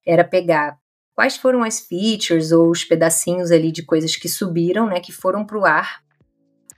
era 0.04 0.24
pegar 0.24 0.76
quais 1.14 1.36
foram 1.36 1.62
as 1.62 1.78
features 1.78 2.50
ou 2.50 2.70
os 2.70 2.82
pedacinhos 2.82 3.52
ali 3.52 3.70
de 3.70 3.84
coisas 3.84 4.16
que 4.16 4.28
subiram, 4.28 4.88
né, 4.88 4.98
que 4.98 5.12
foram 5.12 5.44
para 5.44 5.58
o 5.58 5.64
ar 5.64 6.03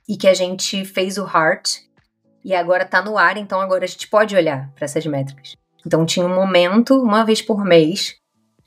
e 0.07 0.17
que 0.17 0.27
a 0.27 0.33
gente 0.33 0.85
fez 0.85 1.17
o 1.17 1.25
heart 1.25 1.79
e 2.43 2.55
agora 2.55 2.83
está 2.83 3.01
no 3.01 3.17
ar, 3.17 3.37
então 3.37 3.59
agora 3.59 3.83
a 3.83 3.87
gente 3.87 4.07
pode 4.07 4.35
olhar 4.35 4.71
para 4.73 4.85
essas 4.85 5.05
métricas. 5.05 5.55
Então 5.85 6.05
tinha 6.05 6.25
um 6.25 6.33
momento, 6.33 6.95
uma 7.01 7.25
vez 7.25 7.41
por 7.41 7.63
mês, 7.63 8.15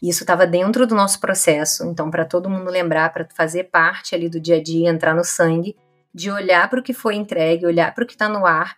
e 0.03 0.09
isso 0.09 0.23
estava 0.23 0.47
dentro 0.47 0.87
do 0.87 0.95
nosso 0.95 1.21
processo, 1.21 1.85
então 1.87 2.11
para 2.11 2.25
todo 2.25 2.51
mundo 2.51 2.71
lembrar, 2.71 3.13
para 3.13 3.27
fazer 3.35 3.65
parte 3.65 4.15
ali 4.15 4.29
do 4.29 4.41
dia 4.41 4.57
a 4.57 4.63
dia, 4.63 4.91
entrar 4.91 5.15
no 5.15 5.25
sangue, 5.25 5.77
de 6.13 6.31
olhar 6.31 6.69
para 6.69 6.81
o 6.81 6.83
que 6.83 6.93
foi 6.93 7.15
entregue, 7.15 7.67
olhar 7.67 7.95
para 7.95 8.05
o 8.05 8.07
que 8.07 8.15
está 8.15 8.29
no 8.29 8.45
ar 8.45 8.77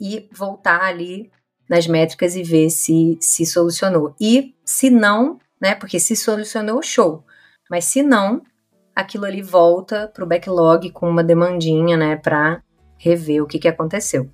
e 0.00 0.28
voltar 0.32 0.82
ali 0.82 1.30
nas 1.68 1.86
métricas 1.86 2.36
e 2.36 2.42
ver 2.42 2.70
se 2.70 3.16
se 3.20 3.46
solucionou. 3.46 4.14
E 4.20 4.54
se 4.64 4.90
não, 4.90 5.38
né? 5.60 5.74
Porque 5.74 5.98
se 5.98 6.14
solucionou, 6.14 6.82
show. 6.82 7.24
Mas 7.70 7.86
se 7.86 8.02
não, 8.02 8.42
aquilo 8.94 9.24
ali 9.24 9.42
volta 9.42 10.08
para 10.12 10.24
o 10.24 10.26
backlog 10.26 10.90
com 10.90 11.08
uma 11.08 11.24
demandinha, 11.24 11.96
né? 11.96 12.16
Para 12.16 12.62
rever 12.98 13.42
o 13.42 13.46
que, 13.46 13.58
que 13.58 13.68
aconteceu. 13.68 14.30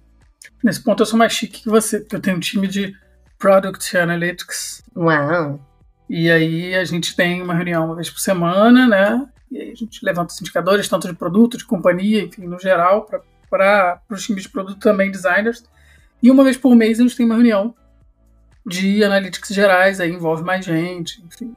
Nesse 0.63 0.83
ponto 0.83 1.03
eu 1.03 1.07
sou 1.07 1.19
mais 1.19 1.33
chique 1.33 1.63
que 1.63 1.69
você, 1.69 2.01
porque 2.01 2.17
eu 2.17 2.21
tenho 2.21 2.37
um 2.37 2.41
time 2.41 2.69
de 2.69 2.95
Product 3.39 3.97
Analytics. 3.97 4.83
Uau! 4.97 5.61
E 6.09 6.31
aí 6.31 6.75
a 6.75 6.85
gente 6.85 7.17
tem 7.17 7.41
uma 7.41 7.55
reunião 7.55 7.87
uma 7.87 7.95
vez 7.95 8.11
por 8.11 8.21
semana, 8.21 8.87
né? 8.87 9.27
E 9.51 9.59
aí 9.59 9.71
a 9.73 9.75
gente 9.75 10.05
levanta 10.05 10.33
os 10.33 10.41
indicadores, 10.41 10.89
tanto 10.89 11.09
de 11.09 11.15
produto, 11.15 11.57
de 11.57 11.65
companhia, 11.65 12.23
enfim, 12.23 12.47
no 12.47 12.59
geral, 12.59 13.09
para 13.49 14.01
os 14.11 14.25
times 14.25 14.43
de 14.43 14.49
produto 14.49 14.79
também, 14.79 15.11
designers. 15.11 15.65
E 16.23 16.31
uma 16.31 16.45
vez 16.45 16.57
por 16.57 16.75
mês 16.77 17.01
a 17.01 17.03
gente 17.03 17.17
tem 17.17 17.27
uma 17.27 17.35
reunião 17.35 17.75
de 18.67 19.03
analytics 19.03 19.49
gerais, 19.55 20.01
aí 20.01 20.13
envolve 20.13 20.45
mais 20.45 20.65
gente, 20.65 21.25
enfim. 21.25 21.55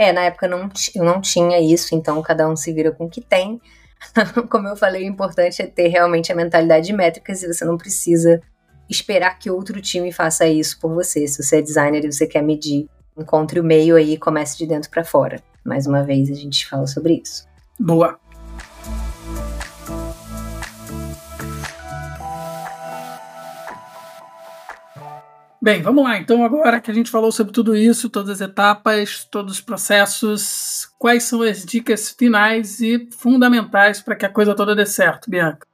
É, 0.00 0.14
na 0.14 0.22
época 0.22 0.48
não, 0.48 0.70
eu 0.94 1.04
não 1.04 1.20
tinha 1.20 1.60
isso, 1.60 1.94
então 1.94 2.22
cada 2.22 2.48
um 2.48 2.56
se 2.56 2.72
vira 2.72 2.90
com 2.90 3.04
o 3.04 3.10
que 3.10 3.20
tem. 3.20 3.60
Como 4.48 4.66
eu 4.66 4.74
falei, 4.74 5.02
o 5.02 5.06
importante 5.06 5.60
é 5.60 5.66
ter 5.66 5.88
realmente 5.88 6.32
a 6.32 6.34
mentalidade 6.34 6.86
de 6.86 6.94
métricas 6.94 7.42
e 7.42 7.52
você 7.52 7.66
não 7.66 7.76
precisa 7.76 8.40
esperar 8.88 9.38
que 9.38 9.50
outro 9.50 9.78
time 9.78 10.10
faça 10.10 10.46
isso 10.46 10.80
por 10.80 10.94
você. 10.94 11.28
Se 11.28 11.42
você 11.42 11.58
é 11.58 11.62
designer 11.62 12.02
e 12.02 12.10
você 12.10 12.26
quer 12.26 12.42
medir 12.42 12.88
encontre 13.14 13.60
o 13.60 13.64
meio 13.64 13.94
aí 13.94 14.14
e 14.14 14.16
comece 14.16 14.56
de 14.56 14.66
dentro 14.66 14.88
para 14.88 15.04
fora. 15.04 15.42
Mais 15.62 15.86
uma 15.86 16.02
vez 16.02 16.30
a 16.30 16.34
gente 16.34 16.66
fala 16.66 16.86
sobre 16.86 17.20
isso. 17.22 17.46
Boa. 17.78 18.18
Bem, 25.62 25.82
vamos 25.82 26.02
lá. 26.02 26.16
Então, 26.16 26.42
agora 26.42 26.80
que 26.80 26.90
a 26.90 26.94
gente 26.94 27.10
falou 27.10 27.30
sobre 27.30 27.52
tudo 27.52 27.76
isso, 27.76 28.08
todas 28.08 28.30
as 28.30 28.40
etapas, 28.40 29.24
todos 29.30 29.54
os 29.54 29.60
processos, 29.60 30.88
quais 30.98 31.24
são 31.24 31.42
as 31.42 31.66
dicas 31.66 32.08
finais 32.10 32.80
e 32.80 33.06
fundamentais 33.10 34.00
para 34.00 34.16
que 34.16 34.24
a 34.24 34.30
coisa 34.30 34.54
toda 34.54 34.74
dê 34.74 34.86
certo, 34.86 35.28
Bianca? 35.28 35.66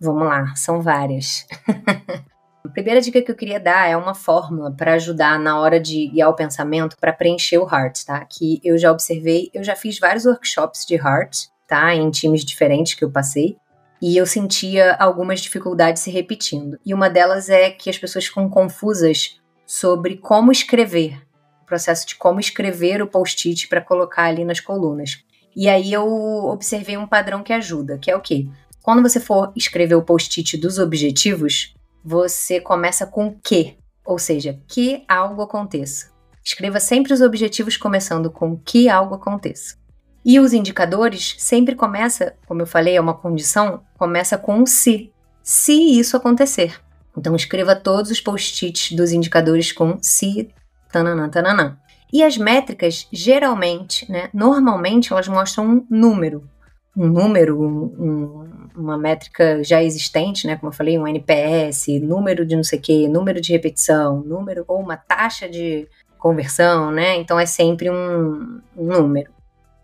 Vamos 0.00 0.24
lá, 0.24 0.54
são 0.56 0.80
várias. 0.80 1.46
A 2.64 2.68
primeira 2.70 2.98
dica 2.98 3.20
que 3.20 3.30
eu 3.30 3.36
queria 3.36 3.60
dar 3.60 3.86
é 3.86 3.94
uma 3.94 4.14
fórmula 4.14 4.72
para 4.72 4.94
ajudar 4.94 5.38
na 5.38 5.60
hora 5.60 5.78
de 5.78 6.08
guiar 6.08 6.30
o 6.30 6.34
pensamento 6.34 6.96
para 6.98 7.12
preencher 7.12 7.58
o 7.58 7.68
heart, 7.68 8.04
tá? 8.04 8.24
Que 8.24 8.58
eu 8.64 8.78
já 8.78 8.90
observei, 8.90 9.50
eu 9.52 9.62
já 9.62 9.76
fiz 9.76 9.98
vários 9.98 10.24
workshops 10.24 10.86
de 10.86 10.94
heart, 10.94 11.48
tá? 11.68 11.94
Em 11.94 12.10
times 12.10 12.42
diferentes 12.42 12.94
que 12.94 13.04
eu 13.04 13.10
passei. 13.10 13.58
E 14.00 14.16
eu 14.16 14.26
sentia 14.26 14.94
algumas 14.94 15.40
dificuldades 15.40 16.02
se 16.02 16.10
repetindo. 16.10 16.78
E 16.84 16.92
uma 16.92 17.08
delas 17.08 17.48
é 17.48 17.70
que 17.70 17.88
as 17.88 17.98
pessoas 17.98 18.26
ficam 18.26 18.48
confusas 18.48 19.40
sobre 19.66 20.16
como 20.16 20.52
escrever, 20.52 21.22
o 21.62 21.66
processo 21.66 22.06
de 22.06 22.16
como 22.16 22.40
escrever 22.40 23.00
o 23.00 23.06
post-it 23.06 23.68
para 23.68 23.80
colocar 23.80 24.24
ali 24.24 24.44
nas 24.44 24.60
colunas. 24.60 25.24
E 25.56 25.68
aí 25.68 25.92
eu 25.92 26.06
observei 26.06 26.96
um 26.96 27.06
padrão 27.06 27.42
que 27.42 27.52
ajuda, 27.52 27.98
que 27.98 28.10
é 28.10 28.16
o 28.16 28.20
quê? 28.20 28.48
Quando 28.82 29.02
você 29.02 29.18
for 29.18 29.52
escrever 29.56 29.94
o 29.94 30.02
post-it 30.02 30.58
dos 30.58 30.78
objetivos, 30.78 31.74
você 32.04 32.60
começa 32.60 33.06
com 33.06 33.34
que, 33.42 33.78
ou 34.04 34.18
seja, 34.18 34.60
que 34.68 35.04
algo 35.08 35.40
aconteça. 35.40 36.12
Escreva 36.44 36.78
sempre 36.78 37.14
os 37.14 37.22
objetivos 37.22 37.78
começando 37.78 38.30
com 38.30 38.58
que 38.58 38.88
algo 38.90 39.14
aconteça. 39.14 39.76
E 40.24 40.40
os 40.40 40.52
indicadores 40.52 41.36
sempre 41.38 41.74
começa, 41.74 42.34
como 42.46 42.62
eu 42.62 42.66
falei, 42.66 42.96
é 42.96 43.00
uma 43.00 43.14
condição, 43.14 43.82
começa 43.98 44.38
com 44.38 44.60
um 44.60 44.66
se. 44.66 45.12
Se 45.42 45.72
isso 45.98 46.16
acontecer. 46.16 46.80
Então 47.16 47.36
escreva 47.36 47.76
todos 47.76 48.10
os 48.10 48.20
post-its 48.20 48.92
dos 48.92 49.12
indicadores 49.12 49.70
com 49.70 49.98
se, 50.00 50.50
tananã, 50.90 51.28
tananã. 51.28 51.76
E 52.12 52.22
as 52.22 52.38
métricas, 52.38 53.06
geralmente, 53.12 54.10
né, 54.10 54.30
normalmente 54.32 55.12
elas 55.12 55.28
mostram 55.28 55.66
um 55.66 55.86
número 55.90 56.48
um 56.96 57.08
número, 57.08 57.60
um, 57.60 58.68
uma 58.76 58.96
métrica 58.96 59.62
já 59.64 59.82
existente, 59.82 60.46
né? 60.46 60.56
Como 60.56 60.70
eu 60.70 60.76
falei, 60.76 60.98
um 60.98 61.06
NPS, 61.06 61.88
número 62.00 62.46
de 62.46 62.54
não 62.54 62.62
sei 62.62 62.78
o 62.78 62.82
quê, 62.82 63.08
número 63.08 63.40
de 63.40 63.52
repetição, 63.52 64.20
número 64.20 64.64
ou 64.68 64.80
uma 64.80 64.96
taxa 64.96 65.48
de 65.48 65.88
conversão, 66.18 66.90
né? 66.92 67.16
Então 67.16 67.38
é 67.38 67.46
sempre 67.46 67.90
um, 67.90 68.60
um 68.76 68.86
número. 68.86 69.33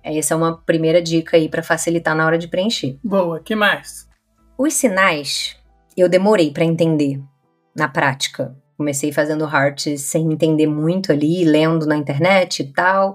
Essa 0.02 0.34
é 0.34 0.36
uma 0.36 0.56
primeira 0.58 1.02
dica 1.02 1.36
aí 1.36 1.48
para 1.48 1.62
facilitar 1.62 2.14
na 2.16 2.26
hora 2.26 2.38
de 2.38 2.48
preencher. 2.48 2.98
Boa, 3.04 3.40
que 3.40 3.54
mais? 3.54 4.08
Os 4.56 4.74
sinais 4.74 5.56
eu 5.96 6.08
demorei 6.08 6.50
para 6.50 6.64
entender 6.64 7.20
na 7.74 7.88
prática. 7.88 8.56
Comecei 8.76 9.12
fazendo 9.12 9.44
heart 9.44 9.96
sem 9.98 10.32
entender 10.32 10.66
muito 10.66 11.12
ali, 11.12 11.44
lendo 11.44 11.86
na 11.86 11.96
internet 11.96 12.60
e 12.60 12.72
tal. 12.72 13.14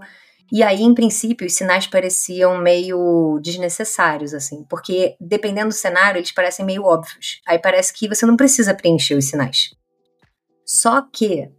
E 0.51 0.61
aí, 0.61 0.83
em 0.83 0.93
princípio, 0.93 1.47
os 1.47 1.53
sinais 1.53 1.87
pareciam 1.87 2.59
meio 2.59 3.39
desnecessários, 3.41 4.33
assim, 4.33 4.63
porque 4.69 5.15
dependendo 5.19 5.69
do 5.69 5.73
cenário, 5.73 6.19
eles 6.19 6.31
parecem 6.31 6.63
meio 6.63 6.83
óbvios. 6.83 7.41
Aí 7.47 7.57
parece 7.57 7.91
que 7.93 8.07
você 8.07 8.25
não 8.25 8.37
precisa 8.37 8.75
preencher 8.75 9.15
os 9.15 9.25
sinais. 9.25 9.71
Só 10.63 11.01
que 11.01 11.49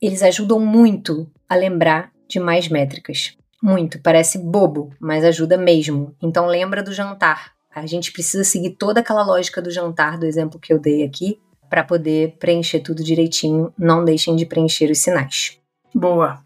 eles 0.00 0.22
ajudam 0.22 0.58
muito 0.58 1.30
a 1.48 1.54
lembrar 1.54 2.10
de 2.28 2.40
mais 2.40 2.68
métricas. 2.68 3.36
Muito, 3.62 4.00
parece 4.00 4.38
bobo, 4.38 4.90
mas 4.98 5.24
ajuda 5.24 5.56
mesmo. 5.56 6.16
Então 6.20 6.46
lembra 6.46 6.82
do 6.82 6.92
jantar. 6.92 7.52
A 7.72 7.86
gente 7.86 8.10
precisa 8.10 8.42
seguir 8.42 8.70
toda 8.70 9.00
aquela 9.00 9.24
lógica 9.24 9.62
do 9.62 9.70
jantar, 9.70 10.18
do 10.18 10.26
exemplo 10.26 10.58
que 10.58 10.72
eu 10.72 10.80
dei 10.80 11.04
aqui, 11.04 11.38
para 11.70 11.84
poder 11.84 12.36
preencher 12.38 12.80
tudo 12.80 13.04
direitinho. 13.04 13.72
Não 13.78 14.04
deixem 14.04 14.34
de 14.34 14.44
preencher 14.44 14.90
os 14.90 14.98
sinais. 14.98 15.58
Boa. 15.94 16.42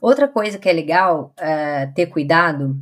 Outra 0.00 0.26
coisa 0.26 0.58
que 0.58 0.68
é 0.68 0.72
legal 0.72 1.32
uh, 1.38 1.94
ter 1.94 2.06
cuidado 2.06 2.76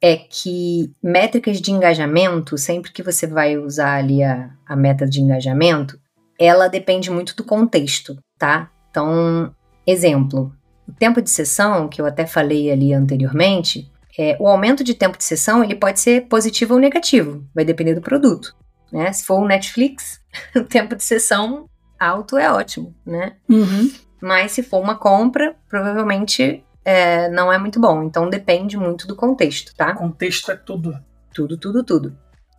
é 0.00 0.16
que 0.16 0.92
métricas 1.02 1.60
de 1.60 1.72
engajamento, 1.72 2.58
sempre 2.58 2.92
que 2.92 3.02
você 3.02 3.26
vai 3.26 3.56
usar 3.56 3.96
ali 3.96 4.22
a, 4.22 4.50
a 4.66 4.76
meta 4.76 5.06
de 5.06 5.20
engajamento, 5.20 5.98
ela 6.38 6.68
depende 6.68 7.10
muito 7.10 7.34
do 7.34 7.42
contexto, 7.42 8.18
tá? 8.38 8.70
Então, 8.90 9.54
exemplo, 9.86 10.52
o 10.88 10.92
tempo 10.92 11.20
de 11.20 11.30
sessão, 11.30 11.88
que 11.88 12.00
eu 12.00 12.06
até 12.06 12.26
falei 12.26 12.70
ali 12.70 12.92
anteriormente, 12.92 13.90
é, 14.18 14.36
o 14.38 14.46
aumento 14.46 14.84
de 14.84 14.94
tempo 14.94 15.18
de 15.18 15.24
sessão 15.24 15.62
ele 15.64 15.74
pode 15.74 16.00
ser 16.00 16.26
positivo 16.28 16.74
ou 16.74 16.80
negativo, 16.80 17.44
vai 17.54 17.64
depender 17.64 17.94
do 17.94 18.00
produto. 18.00 18.54
Né? 18.92 19.12
Se 19.12 19.24
for 19.24 19.40
o 19.40 19.46
Netflix, 19.46 20.20
o 20.54 20.62
tempo 20.62 20.94
de 20.94 21.02
sessão 21.02 21.68
alto 21.98 22.36
é 22.36 22.50
ótimo, 22.50 22.94
né? 23.04 23.36
Uhum. 23.48 23.90
Mas 24.20 24.52
se 24.52 24.62
for 24.62 24.80
uma 24.80 24.96
compra, 24.96 25.56
provavelmente 25.68 26.64
é, 26.84 27.28
não 27.28 27.52
é 27.52 27.58
muito 27.58 27.80
bom. 27.80 28.02
Então 28.04 28.28
depende 28.28 28.76
muito 28.76 29.06
do 29.06 29.16
contexto, 29.16 29.74
tá? 29.74 29.94
Contexto 29.94 30.50
é 30.50 30.56
tudo. 30.56 30.98
Tudo, 31.32 31.56
tudo, 31.56 31.82
tudo. 31.82 32.16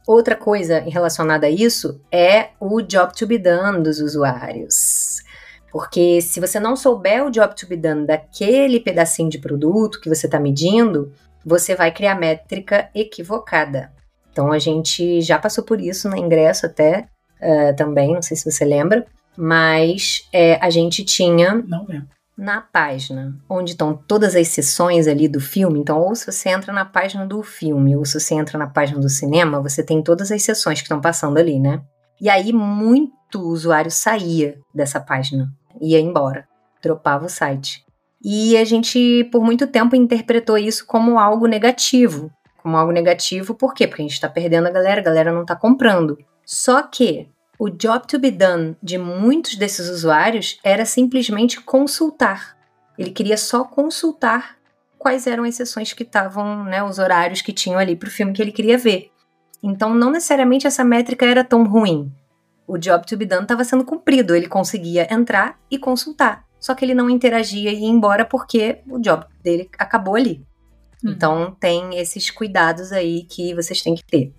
Outra 0.08 0.36
coisa 0.36 0.80
relacionada 0.80 1.48
a 1.48 1.50
isso 1.50 2.00
é 2.12 2.50
o 2.60 2.82
job 2.82 3.16
to 3.16 3.26
be 3.26 3.38
done 3.38 3.82
dos 3.82 4.00
usuários. 4.00 5.24
Porque 5.76 6.22
se 6.22 6.40
você 6.40 6.58
não 6.58 6.78
souber 6.78 7.26
o 7.26 7.30
job 7.30 7.54
to 7.54 7.68
be 7.68 7.76
done 7.76 8.08
daquele 8.08 8.80
pedacinho 8.80 9.30
de 9.30 9.38
produto 9.38 10.00
que 10.00 10.08
você 10.08 10.26
está 10.26 10.40
medindo, 10.40 11.12
você 11.46 11.76
vai 11.76 11.92
criar 11.92 12.16
métrica 12.16 12.90
equivocada. 12.96 13.92
Então 14.32 14.54
a 14.54 14.58
gente 14.58 15.20
já 15.20 15.38
passou 15.38 15.66
por 15.66 15.82
isso 15.82 16.08
no 16.08 16.16
ingresso 16.16 16.66
até 16.66 17.10
uh, 17.42 17.76
também, 17.76 18.14
não 18.14 18.22
sei 18.22 18.38
se 18.38 18.50
você 18.50 18.64
lembra, 18.64 19.06
mas 19.36 20.30
é, 20.32 20.58
a 20.66 20.70
gente 20.70 21.04
tinha. 21.04 21.56
Não 21.68 21.86
lembro. 21.86 22.08
na 22.38 22.62
página 22.62 23.38
onde 23.50 23.72
estão 23.72 23.94
todas 23.94 24.34
as 24.34 24.48
sessões 24.48 25.10
ali 25.10 25.28
do 25.28 25.42
filme, 25.42 25.78
então 25.78 26.00
ou 26.00 26.16
se 26.16 26.32
você 26.32 26.48
entra 26.48 26.72
na 26.72 26.86
página 26.86 27.26
do 27.26 27.44
filme 27.44 27.98
ou 27.98 28.06
se 28.06 28.18
você 28.18 28.34
entra 28.34 28.58
na 28.58 28.68
página 28.68 29.02
do 29.02 29.10
cinema, 29.10 29.62
você 29.62 29.84
tem 29.84 30.02
todas 30.02 30.32
as 30.32 30.42
sessões 30.42 30.80
que 30.80 30.86
estão 30.86 31.02
passando 31.02 31.38
ali, 31.38 31.60
né? 31.60 31.82
E 32.22 32.30
aí 32.30 32.54
muito 32.54 33.42
usuário 33.42 33.92
saía 33.92 34.58
dessa 34.74 35.02
página, 35.02 35.52
ia 35.82 36.00
embora, 36.00 36.48
dropava 36.82 37.26
o 37.26 37.30
site. 37.30 37.86
E 38.24 38.58
a 38.58 38.64
gente 38.64 39.24
por 39.32 39.44
muito 39.44 39.68
tempo 39.68 39.96
interpretou 39.96 40.58
isso 40.58 40.86
como 40.86 41.20
algo 41.20 41.48
negativo, 41.48 42.32
como 42.58 42.78
algo 42.78 42.92
negativo, 42.92 43.54
por 43.54 43.74
quê? 43.74 43.88
Porque 43.88 44.02
a 44.02 44.06
gente 44.06 44.14
está 44.14 44.28
perdendo 44.28 44.68
a 44.68 44.72
galera, 44.72 45.00
a 45.00 45.04
galera 45.04 45.32
não 45.32 45.44
está 45.44 45.56
comprando. 45.56 46.18
Só 46.44 46.82
que 46.82 47.30
o 47.60 47.70
job 47.70 48.08
to 48.08 48.20
be 48.20 48.32
done 48.32 48.76
de 48.82 48.98
muitos 48.98 49.56
desses 49.56 49.90
usuários 49.90 50.60
era 50.64 50.86
simplesmente 50.86 51.62
consultar. 51.62 52.58
Ele 52.98 53.12
queria 53.12 53.38
só 53.38 53.64
consultar 53.64 54.58
quais 54.98 55.28
eram 55.28 55.44
as 55.44 55.56
sessões 55.56 55.94
que 55.94 56.04
estavam, 56.04 56.64
né, 56.64 56.84
os 56.84 56.98
horários 56.98 57.42
que 57.42 57.54
tinham 57.54 57.78
ali 57.78 57.96
para 57.96 58.08
o 58.08 58.12
filme 58.12 58.34
que 58.34 58.42
ele 58.42 58.52
queria 58.52 58.78
ver. 58.78 59.12
Então, 59.62 59.94
não 59.94 60.12
necessariamente 60.12 60.66
essa 60.66 60.84
métrica 60.84 61.26
era 61.26 61.44
tão 61.44 61.64
ruim. 61.64 62.12
O 62.68 62.80
job 62.80 63.06
to 63.06 63.16
be 63.16 63.28
done 63.28 63.44
estava 63.44 63.64
sendo 63.64 63.86
cumprido, 63.86 64.36
ele 64.36 64.48
conseguia 64.48 65.08
entrar 65.14 65.60
e 65.70 65.78
consultar. 65.78 66.46
Só 66.60 66.74
que 66.74 66.84
ele 66.84 66.96
não 66.96 67.12
interagia 67.12 67.72
e 67.72 67.82
ia 67.82 67.88
embora 67.88 68.26
porque 68.26 68.82
o 68.90 68.98
job 68.98 69.24
dele 69.44 69.70
acabou 69.78 70.16
ali. 70.16 70.44
Hum. 71.04 71.12
Então, 71.12 71.56
tem 71.60 72.00
esses 72.00 72.32
cuidados 72.32 72.92
aí 72.92 73.24
que 73.26 73.54
vocês 73.54 73.84
têm 73.84 73.94
que 73.94 74.04
ter. 74.04 74.34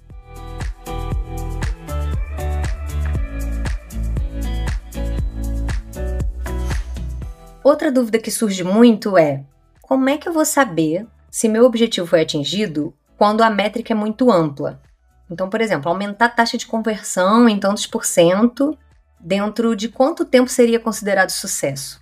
Outra 7.62 7.92
dúvida 7.92 8.18
que 8.18 8.30
surge 8.32 8.64
muito 8.64 9.16
é: 9.16 9.44
como 9.80 10.08
é 10.08 10.18
que 10.18 10.28
eu 10.28 10.32
vou 10.32 10.44
saber 10.44 11.06
se 11.30 11.48
meu 11.48 11.64
objetivo 11.64 12.08
foi 12.08 12.22
atingido 12.22 12.92
quando 13.16 13.42
a 13.42 13.50
métrica 13.50 13.92
é 13.92 13.96
muito 13.96 14.32
ampla? 14.32 14.82
Então, 15.30 15.48
por 15.48 15.60
exemplo, 15.60 15.90
aumentar 15.90 16.26
a 16.26 16.30
taxa 16.30 16.56
de 16.56 16.66
conversão 16.66 17.48
em 17.48 17.58
tantos 17.58 17.86
por 17.86 18.04
cento, 18.04 18.76
dentro 19.20 19.74
de 19.74 19.88
quanto 19.88 20.24
tempo 20.24 20.48
seria 20.48 20.78
considerado 20.78 21.30
sucesso? 21.30 22.00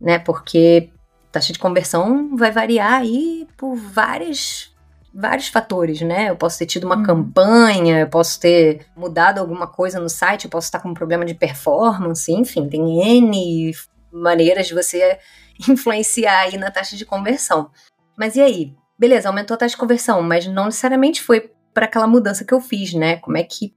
Né? 0.00 0.18
Porque 0.18 0.90
taxa 1.30 1.52
de 1.52 1.58
conversão 1.58 2.36
vai 2.36 2.50
variar 2.50 3.00
aí 3.00 3.46
por 3.56 3.74
várias 3.74 4.72
vários 5.14 5.48
fatores, 5.48 6.00
né? 6.00 6.30
Eu 6.30 6.36
posso 6.36 6.58
ter 6.58 6.66
tido 6.66 6.84
uma 6.84 6.96
hum. 6.96 7.02
campanha, 7.02 8.00
eu 8.00 8.08
posso 8.08 8.40
ter 8.40 8.86
mudado 8.96 9.38
alguma 9.38 9.66
coisa 9.66 10.00
no 10.00 10.08
site, 10.08 10.46
eu 10.46 10.50
posso 10.50 10.66
estar 10.66 10.80
com 10.80 10.88
um 10.88 10.94
problema 10.94 11.24
de 11.24 11.34
performance, 11.34 12.32
enfim, 12.32 12.66
tem 12.68 13.02
N 13.18 13.72
maneiras 14.10 14.66
de 14.66 14.74
você 14.74 15.18
influenciar 15.68 16.40
aí 16.40 16.56
na 16.56 16.70
taxa 16.70 16.96
de 16.96 17.04
conversão. 17.04 17.70
Mas 18.16 18.36
e 18.36 18.40
aí? 18.40 18.74
Beleza, 18.98 19.28
aumentou 19.28 19.54
a 19.54 19.58
taxa 19.58 19.74
de 19.74 19.80
conversão, 19.80 20.22
mas 20.22 20.46
não 20.46 20.66
necessariamente 20.66 21.20
foi 21.20 21.50
para 21.72 21.86
aquela 21.86 22.06
mudança 22.06 22.44
que 22.44 22.52
eu 22.52 22.60
fiz, 22.60 22.92
né? 22.94 23.16
Como 23.16 23.36
é 23.36 23.42
que 23.42 23.74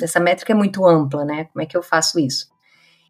essa 0.00 0.20
métrica 0.20 0.52
é 0.52 0.56
muito 0.56 0.86
ampla, 0.86 1.24
né? 1.24 1.44
Como 1.52 1.62
é 1.62 1.66
que 1.66 1.76
eu 1.76 1.82
faço 1.82 2.18
isso? 2.18 2.50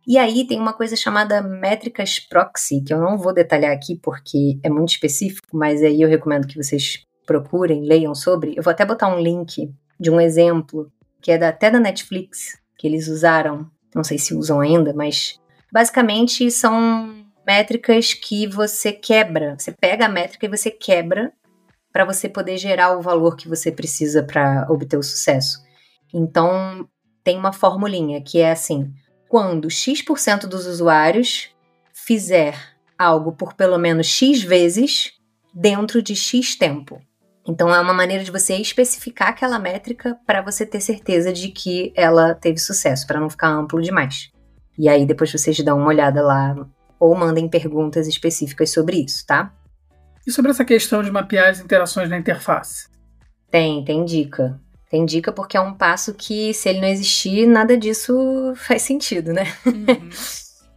E 0.06 0.18
aí 0.18 0.46
tem 0.46 0.58
uma 0.58 0.72
coisa 0.72 0.96
chamada 0.96 1.40
métricas 1.40 2.18
proxy, 2.18 2.82
que 2.82 2.92
eu 2.92 3.00
não 3.00 3.16
vou 3.16 3.32
detalhar 3.32 3.72
aqui 3.72 3.96
porque 4.02 4.58
é 4.62 4.68
muito 4.68 4.90
específico, 4.90 5.56
mas 5.56 5.82
aí 5.82 6.02
eu 6.02 6.08
recomendo 6.08 6.46
que 6.46 6.56
vocês 6.56 7.04
procurem, 7.24 7.84
leiam 7.84 8.14
sobre. 8.14 8.54
Eu 8.56 8.62
vou 8.62 8.72
até 8.72 8.84
botar 8.84 9.08
um 9.08 9.20
link 9.20 9.72
de 9.98 10.10
um 10.10 10.20
exemplo 10.20 10.92
que 11.20 11.30
é 11.30 11.38
da, 11.38 11.50
até 11.50 11.70
da 11.70 11.78
Netflix, 11.78 12.58
que 12.76 12.86
eles 12.86 13.06
usaram, 13.06 13.70
não 13.94 14.02
sei 14.02 14.18
se 14.18 14.34
usam 14.34 14.60
ainda, 14.60 14.92
mas 14.92 15.40
Basicamente, 15.72 16.50
são 16.50 17.24
métricas 17.46 18.12
que 18.12 18.46
você 18.46 18.92
quebra. 18.92 19.56
Você 19.58 19.72
pega 19.72 20.04
a 20.04 20.08
métrica 20.08 20.44
e 20.44 20.48
você 20.50 20.70
quebra 20.70 21.32
para 21.92 22.04
você 22.04 22.28
poder 22.28 22.56
gerar 22.56 22.96
o 22.96 23.02
valor 23.02 23.36
que 23.36 23.48
você 23.48 23.70
precisa 23.70 24.22
para 24.22 24.66
obter 24.70 24.96
o 24.96 25.02
sucesso. 25.02 25.62
Então, 26.12 26.88
tem 27.22 27.36
uma 27.36 27.52
formulinha 27.52 28.20
que 28.22 28.40
é 28.40 28.52
assim: 28.52 28.92
quando 29.28 29.70
X% 29.70 30.46
dos 30.46 30.66
usuários 30.66 31.50
fizer 31.92 32.54
algo 32.98 33.32
por 33.32 33.54
pelo 33.54 33.78
menos 33.78 34.06
X 34.06 34.42
vezes 34.42 35.12
dentro 35.54 36.02
de 36.02 36.16
X 36.16 36.56
tempo. 36.56 37.00
Então, 37.46 37.74
é 37.74 37.80
uma 37.80 37.92
maneira 37.92 38.22
de 38.22 38.30
você 38.30 38.54
especificar 38.54 39.28
aquela 39.28 39.58
métrica 39.58 40.16
para 40.24 40.40
você 40.40 40.64
ter 40.64 40.80
certeza 40.80 41.32
de 41.32 41.48
que 41.48 41.92
ela 41.96 42.34
teve 42.34 42.58
sucesso, 42.58 43.04
para 43.06 43.18
não 43.18 43.28
ficar 43.28 43.48
amplo 43.48 43.82
demais. 43.82 44.30
E 44.78 44.88
aí 44.88 45.04
depois 45.04 45.30
vocês 45.30 45.58
dão 45.60 45.78
uma 45.78 45.88
olhada 45.88 46.22
lá 46.22 46.54
ou 46.98 47.14
mandem 47.16 47.48
perguntas 47.48 48.06
específicas 48.06 48.70
sobre 48.70 49.04
isso, 49.04 49.26
tá? 49.26 49.52
E 50.26 50.30
sobre 50.30 50.50
essa 50.50 50.64
questão 50.64 51.02
de 51.02 51.10
mapear 51.10 51.50
as 51.50 51.60
interações 51.60 52.08
na 52.08 52.16
interface? 52.16 52.88
Tem, 53.50 53.84
tem 53.84 54.04
dica. 54.04 54.60
Tem 54.90 55.04
dica 55.04 55.32
porque 55.32 55.56
é 55.56 55.60
um 55.60 55.74
passo 55.74 56.14
que, 56.14 56.52
se 56.54 56.68
ele 56.68 56.80
não 56.80 56.88
existir, 56.88 57.46
nada 57.46 57.76
disso 57.76 58.52
faz 58.56 58.82
sentido, 58.82 59.32
né? 59.32 59.44
Uhum. 59.66 60.10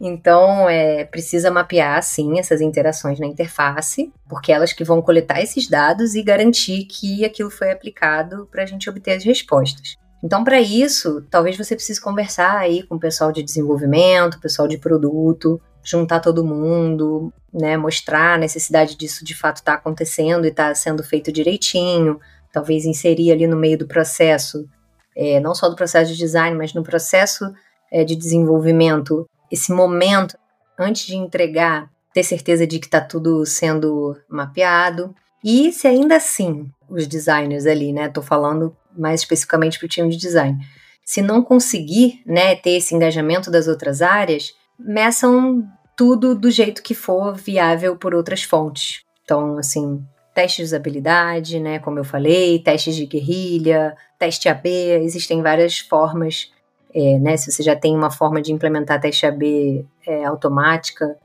então, 0.00 0.68
é, 0.68 1.04
precisa 1.04 1.50
mapear, 1.50 2.02
sim, 2.02 2.38
essas 2.38 2.60
interações 2.60 3.20
na 3.20 3.26
interface, 3.26 4.12
porque 4.28 4.50
elas 4.50 4.72
que 4.72 4.84
vão 4.84 5.00
coletar 5.00 5.40
esses 5.42 5.68
dados 5.68 6.14
e 6.14 6.22
garantir 6.22 6.84
que 6.86 7.24
aquilo 7.24 7.50
foi 7.50 7.70
aplicado 7.70 8.48
para 8.50 8.62
a 8.62 8.66
gente 8.66 8.88
obter 8.90 9.12
as 9.12 9.24
respostas. 9.24 9.96
Então, 10.24 10.42
para 10.42 10.60
isso, 10.60 11.22
talvez 11.30 11.56
você 11.56 11.76
precise 11.76 12.00
conversar 12.00 12.56
aí 12.58 12.82
com 12.82 12.96
o 12.96 13.00
pessoal 13.00 13.30
de 13.30 13.42
desenvolvimento, 13.42 14.40
pessoal 14.40 14.66
de 14.66 14.78
produto, 14.78 15.60
juntar 15.86 16.18
todo 16.18 16.44
mundo, 16.44 17.32
né, 17.54 17.76
mostrar 17.76 18.34
a 18.34 18.38
necessidade 18.38 18.96
disso 18.96 19.24
de 19.24 19.34
fato 19.34 19.58
estar 19.58 19.74
tá 19.74 19.78
acontecendo 19.78 20.44
e 20.44 20.48
estar 20.48 20.68
tá 20.70 20.74
sendo 20.74 21.04
feito 21.04 21.30
direitinho, 21.30 22.20
talvez 22.52 22.84
inserir 22.84 23.30
ali 23.30 23.46
no 23.46 23.56
meio 23.56 23.78
do 23.78 23.86
processo, 23.86 24.68
é, 25.16 25.38
não 25.38 25.54
só 25.54 25.68
do 25.68 25.76
processo 25.76 26.12
de 26.12 26.18
design, 26.18 26.56
mas 26.56 26.74
no 26.74 26.82
processo 26.82 27.44
é, 27.92 28.02
de 28.02 28.16
desenvolvimento, 28.16 29.28
esse 29.50 29.72
momento 29.72 30.36
antes 30.76 31.06
de 31.06 31.14
entregar, 31.14 31.88
ter 32.12 32.24
certeza 32.24 32.66
de 32.66 32.80
que 32.80 32.86
está 32.86 33.00
tudo 33.00 33.46
sendo 33.46 34.16
mapeado. 34.28 35.14
E 35.44 35.72
se 35.72 35.86
ainda 35.86 36.16
assim 36.16 36.68
os 36.88 37.06
designers 37.06 37.64
ali, 37.64 37.92
né, 37.92 38.08
tô 38.08 38.22
falando 38.22 38.76
mais 38.96 39.20
especificamente 39.20 39.78
para 39.78 39.86
o 39.86 39.88
time 39.88 40.08
de 40.08 40.16
design. 40.16 40.58
Se 41.04 41.22
não 41.22 41.42
conseguir 41.42 42.22
né, 42.26 42.56
ter 42.56 42.70
esse 42.70 42.94
engajamento 42.94 43.50
das 43.50 43.68
outras 43.68 44.02
áreas, 44.02 44.52
meçam 44.78 45.66
tudo 45.96 46.34
do 46.34 46.50
jeito 46.50 46.82
que 46.82 46.94
for 46.94 47.34
viável 47.34 47.96
por 47.96 48.14
outras 48.14 48.42
fontes. 48.42 49.02
Então, 49.24 49.58
assim, 49.58 50.04
teste 50.34 50.58
de 50.58 50.64
usabilidade, 50.64 51.58
né, 51.58 51.78
como 51.78 51.98
eu 51.98 52.04
falei, 52.04 52.58
testes 52.58 52.94
de 52.94 53.06
guerrilha, 53.06 53.96
teste 54.18 54.48
AB, 54.48 54.68
existem 55.02 55.42
várias 55.42 55.78
formas, 55.78 56.52
é, 56.94 57.18
né, 57.18 57.36
se 57.36 57.50
você 57.50 57.62
já 57.62 57.74
tem 57.74 57.96
uma 57.96 58.10
forma 58.10 58.40
de 58.42 58.52
implementar 58.52 59.00
teste 59.00 59.24
AB 59.24 59.86
é, 60.06 60.24
automática 60.24 61.16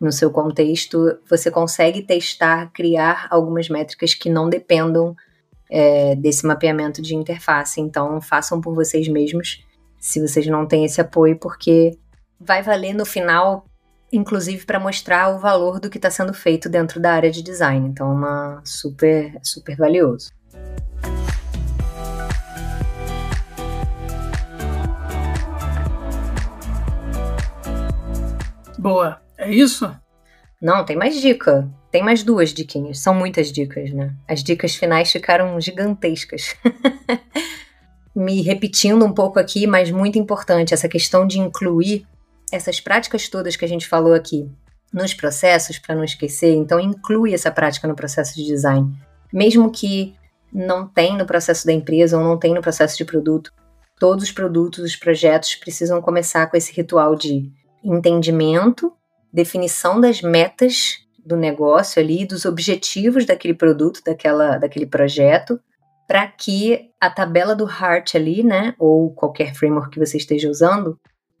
no 0.00 0.12
seu 0.12 0.30
contexto, 0.30 1.18
você 1.28 1.50
consegue 1.50 2.02
testar, 2.02 2.70
criar 2.72 3.26
algumas 3.30 3.68
métricas 3.68 4.14
que 4.14 4.30
não 4.30 4.48
dependam 4.48 5.16
é, 5.70 6.14
desse 6.14 6.46
mapeamento 6.46 7.02
de 7.02 7.16
interface. 7.16 7.80
Então, 7.80 8.20
façam 8.20 8.60
por 8.60 8.74
vocês 8.74 9.08
mesmos, 9.08 9.64
se 9.98 10.20
vocês 10.20 10.46
não 10.46 10.66
têm 10.66 10.84
esse 10.84 11.00
apoio, 11.00 11.36
porque 11.36 11.98
vai 12.40 12.62
valer 12.62 12.94
no 12.94 13.04
final, 13.04 13.66
inclusive 14.12 14.64
para 14.64 14.78
mostrar 14.78 15.34
o 15.34 15.38
valor 15.38 15.80
do 15.80 15.90
que 15.90 15.98
está 15.98 16.10
sendo 16.10 16.32
feito 16.32 16.68
dentro 16.68 17.00
da 17.00 17.12
área 17.12 17.30
de 17.30 17.42
design. 17.42 17.88
Então, 17.88 18.10
é 18.10 18.14
uma 18.14 18.62
super, 18.64 19.38
super 19.42 19.76
valioso. 19.76 20.30
Boa. 28.78 29.20
É 29.36 29.50
isso? 29.50 29.92
Não, 30.60 30.84
tem 30.84 30.96
mais 30.96 31.20
dica. 31.20 31.68
Tem 31.90 32.02
mais 32.02 32.22
duas 32.22 32.52
diquinhas. 32.52 33.00
São 33.00 33.14
muitas 33.14 33.50
dicas, 33.50 33.92
né? 33.92 34.14
As 34.26 34.42
dicas 34.42 34.74
finais 34.76 35.10
ficaram 35.10 35.60
gigantescas. 35.60 36.54
Me 38.14 38.42
repetindo 38.42 39.04
um 39.04 39.12
pouco 39.12 39.38
aqui, 39.38 39.66
mas 39.66 39.90
muito 39.90 40.18
importante, 40.18 40.74
essa 40.74 40.88
questão 40.88 41.26
de 41.26 41.38
incluir 41.38 42.06
essas 42.52 42.80
práticas 42.80 43.28
todas 43.28 43.56
que 43.56 43.64
a 43.64 43.68
gente 43.68 43.86
falou 43.86 44.14
aqui 44.14 44.50
nos 44.92 45.12
processos, 45.12 45.78
para 45.78 45.94
não 45.94 46.04
esquecer. 46.04 46.54
Então, 46.54 46.80
inclui 46.80 47.34
essa 47.34 47.50
prática 47.50 47.86
no 47.86 47.94
processo 47.94 48.34
de 48.34 48.44
design. 48.44 48.90
Mesmo 49.32 49.70
que 49.70 50.14
não 50.52 50.86
tem 50.88 51.16
no 51.16 51.26
processo 51.26 51.66
da 51.66 51.72
empresa 51.72 52.16
ou 52.16 52.24
não 52.24 52.38
tem 52.38 52.54
no 52.54 52.62
processo 52.62 52.96
de 52.96 53.04
produto, 53.04 53.52
todos 54.00 54.24
os 54.24 54.32
produtos, 54.32 54.82
os 54.82 54.96
projetos 54.96 55.54
precisam 55.56 56.00
começar 56.00 56.46
com 56.46 56.56
esse 56.56 56.72
ritual 56.72 57.14
de 57.14 57.52
entendimento 57.84 58.92
definição 59.32 60.00
das 60.00 60.22
metas 60.22 60.98
do 61.24 61.36
negócio 61.36 62.00
ali, 62.00 62.26
dos 62.26 62.44
objetivos 62.44 63.26
daquele 63.26 63.54
produto, 63.54 64.00
daquela, 64.04 64.56
daquele 64.58 64.86
projeto, 64.86 65.60
para 66.06 66.26
que 66.26 66.90
a 66.98 67.10
tabela 67.10 67.54
do 67.54 67.68
Heart 67.68 68.14
ali, 68.14 68.42
né, 68.42 68.74
ou 68.78 69.12
qualquer 69.12 69.54
framework 69.54 69.90
que 69.90 69.98
você 69.98 70.16
esteja 70.16 70.48
usando, 70.48 70.98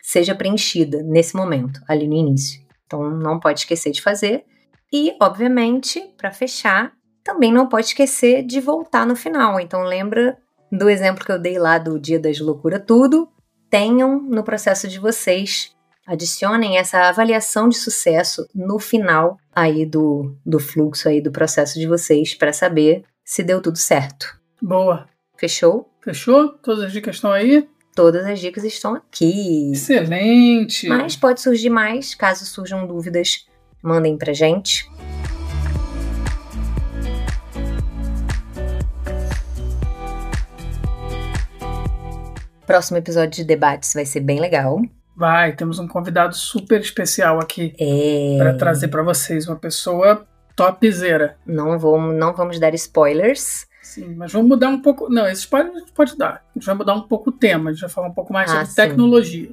seja 0.08 0.34
preenchida 0.34 1.02
nesse 1.02 1.36
momento, 1.36 1.82
ali 1.86 2.08
no 2.08 2.14
início. 2.14 2.62
Então 2.86 3.10
não 3.10 3.38
pode 3.38 3.60
esquecer 3.60 3.90
de 3.90 4.00
fazer. 4.00 4.42
E, 4.90 5.14
obviamente, 5.20 6.00
para 6.16 6.30
fechar, 6.30 6.94
também 7.22 7.52
não 7.52 7.68
pode 7.68 7.88
esquecer 7.88 8.42
de 8.42 8.58
voltar 8.58 9.06
no 9.06 9.14
final. 9.14 9.60
Então 9.60 9.82
lembra 9.82 10.38
do 10.72 10.88
exemplo 10.88 11.22
que 11.22 11.30
eu 11.30 11.38
dei 11.38 11.58
lá 11.58 11.76
do 11.76 12.00
Dia 12.00 12.18
das 12.18 12.40
Loucura 12.40 12.80
Tudo. 12.80 13.28
Tenham 13.68 14.18
no 14.18 14.42
processo 14.42 14.88
de 14.88 14.98
vocês, 14.98 15.76
adicionem 16.06 16.78
essa 16.78 17.10
avaliação 17.10 17.68
de 17.68 17.76
sucesso 17.76 18.48
no 18.54 18.78
final 18.78 19.36
aí 19.54 19.84
do, 19.84 20.34
do 20.44 20.58
fluxo 20.58 21.06
aí 21.06 21.20
do 21.20 21.30
processo 21.30 21.78
de 21.78 21.86
vocês 21.86 22.34
para 22.34 22.54
saber 22.54 23.04
se 23.22 23.42
deu 23.42 23.60
tudo 23.60 23.76
certo. 23.76 24.40
Boa. 24.62 25.06
Fechou? 25.36 25.90
Fechou? 26.00 26.48
Todas 26.48 26.84
as 26.84 26.92
dicas 26.92 27.16
estão 27.16 27.30
aí? 27.30 27.68
Todas 27.98 28.24
as 28.26 28.38
dicas 28.38 28.62
estão 28.62 28.94
aqui. 28.94 29.72
Excelente! 29.72 30.86
Mas 30.86 31.16
pode 31.16 31.40
surgir 31.40 31.68
mais, 31.68 32.14
caso 32.14 32.46
surjam 32.46 32.86
dúvidas, 32.86 33.44
mandem 33.82 34.16
pra 34.16 34.32
gente. 34.32 34.88
Próximo 42.66 42.98
episódio 42.98 43.30
de 43.30 43.44
debates 43.44 43.94
vai 43.94 44.04
ser 44.04 44.20
bem 44.20 44.38
legal. 44.40 44.80
Vai, 45.16 45.56
temos 45.56 45.80
um 45.80 45.88
convidado 45.88 46.36
super 46.36 46.80
especial 46.80 47.40
aqui 47.40 47.74
É. 47.80 48.36
para 48.38 48.54
trazer 48.54 48.88
para 48.88 49.02
vocês 49.02 49.48
uma 49.48 49.56
pessoa 49.56 50.24
topzera. 50.54 51.36
Não 51.44 51.78
vamos, 51.78 52.14
não 52.14 52.32
vamos 52.32 52.60
dar 52.60 52.74
spoilers. 52.74 53.66
Sim, 53.88 54.14
mas 54.14 54.30
vamos 54.30 54.48
mudar 54.48 54.68
um 54.68 54.82
pouco. 54.82 55.08
Não, 55.08 55.26
esse 55.26 55.40
spoiler 55.40 55.72
a 55.74 55.78
gente 55.78 55.92
pode 55.92 56.14
dar. 56.14 56.44
A 56.54 56.58
gente 56.58 56.66
vai 56.66 56.74
mudar 56.74 56.92
um 56.94 57.08
pouco 57.08 57.30
o 57.30 57.32
tema, 57.32 57.70
a 57.70 57.72
gente 57.72 57.80
vai 57.80 57.88
falar 57.88 58.08
um 58.08 58.12
pouco 58.12 58.34
mais 58.34 58.50
Ah, 58.50 58.54
sobre 58.54 58.66
sim. 58.66 58.74
tecnologia. 58.74 59.50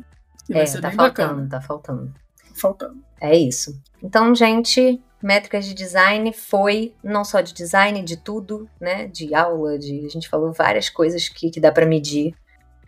E 0.50 0.54
vai 0.54 0.64
é, 0.64 0.66
ser 0.66 0.82
tá 0.82 0.90
bem 0.90 0.98
faltando, 0.98 1.30
bacana. 1.30 1.50
tá 1.50 1.62
faltando. 1.62 2.14
Faltando. 2.54 2.98
É 3.22 3.34
isso. 3.34 3.82
Então, 4.04 4.36
gente, 4.36 5.02
métricas 5.24 5.66
de 5.66 5.74
design 5.74 6.34
foi 6.34 6.94
não 7.02 7.24
só 7.24 7.40
de 7.40 7.54
design, 7.54 8.04
de 8.04 8.18
tudo, 8.18 8.70
né? 8.80 9.08
De 9.08 9.34
aula, 9.34 9.80
de 9.80 10.06
a 10.06 10.10
gente 10.10 10.28
falou 10.28 10.52
várias 10.52 10.90
coisas 10.90 11.30
que, 11.30 11.50
que 11.50 11.62
dá 11.62 11.72
pra 11.72 11.86
medir 11.86 12.36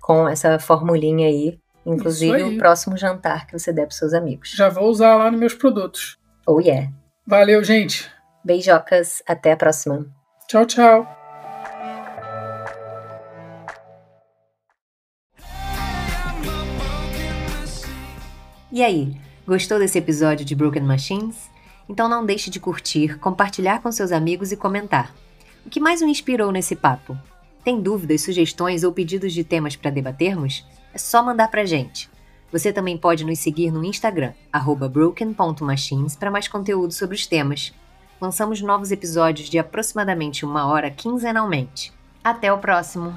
com 0.02 0.28
essa 0.28 0.60
formulinha 0.60 1.28
aí. 1.28 1.58
Inclusive 1.86 2.36
aí. 2.36 2.56
o 2.56 2.58
próximo 2.58 2.98
jantar 2.98 3.48
que 3.48 3.58
você 3.58 3.72
der 3.72 3.86
pros 3.86 3.98
seus 3.98 4.14
amigos. 4.14 4.52
Já 4.52 4.68
vou 4.68 4.90
usar 4.90 5.16
lá 5.16 5.32
nos 5.32 5.40
meus 5.40 5.54
produtos. 5.54 6.18
Oh 6.46 6.60
yeah. 6.60 6.92
Valeu, 7.26 7.64
gente. 7.64 8.12
Beijocas, 8.44 9.24
até 9.26 9.54
a 9.54 9.58
próxima. 9.58 10.06
Tchau, 10.50 10.66
tchau. 10.66 11.17
E 18.78 18.84
aí, 18.84 19.12
gostou 19.44 19.80
desse 19.80 19.98
episódio 19.98 20.46
de 20.46 20.54
Broken 20.54 20.84
Machines? 20.84 21.50
Então 21.90 22.08
não 22.08 22.24
deixe 22.24 22.52
de 22.52 22.60
curtir, 22.60 23.18
compartilhar 23.18 23.82
com 23.82 23.92
seus 23.92 24.12
amigos 24.12 24.52
e 24.52 24.56
comentar. 24.56 25.16
O 25.66 25.70
que 25.72 25.80
mais 25.80 26.04
o 26.04 26.06
inspirou 26.06 26.52
nesse 26.52 26.76
papo? 26.76 27.18
Tem 27.64 27.82
dúvidas, 27.82 28.22
sugestões 28.22 28.84
ou 28.84 28.92
pedidos 28.92 29.34
de 29.34 29.44
temas 29.44 29.76
para 29.76 29.90
debatermos? 29.90 30.64
É 30.94 30.98
só 31.00 31.24
mandar 31.24 31.48
pra 31.48 31.66
gente. 31.66 32.08
Você 32.52 32.72
também 32.72 33.00
pode 33.00 33.26
nos 33.26 33.40
seguir 33.40 33.72
no 33.72 33.84
Instagram, 33.84 34.34
broken.machines, 34.92 36.16
para 36.16 36.30
mais 36.30 36.48
conteúdo 36.48 36.94
sobre 36.94 37.16
os 37.16 37.26
temas. 37.26 37.74
Lançamos 38.22 38.62
novos 38.62 38.92
episódios 38.92 39.50
de 39.50 39.58
aproximadamente 39.58 40.46
uma 40.46 40.68
hora 40.68 40.92
quinzenalmente. 40.92 41.92
Até 42.24 42.54
o 42.54 42.60
próximo! 42.60 43.16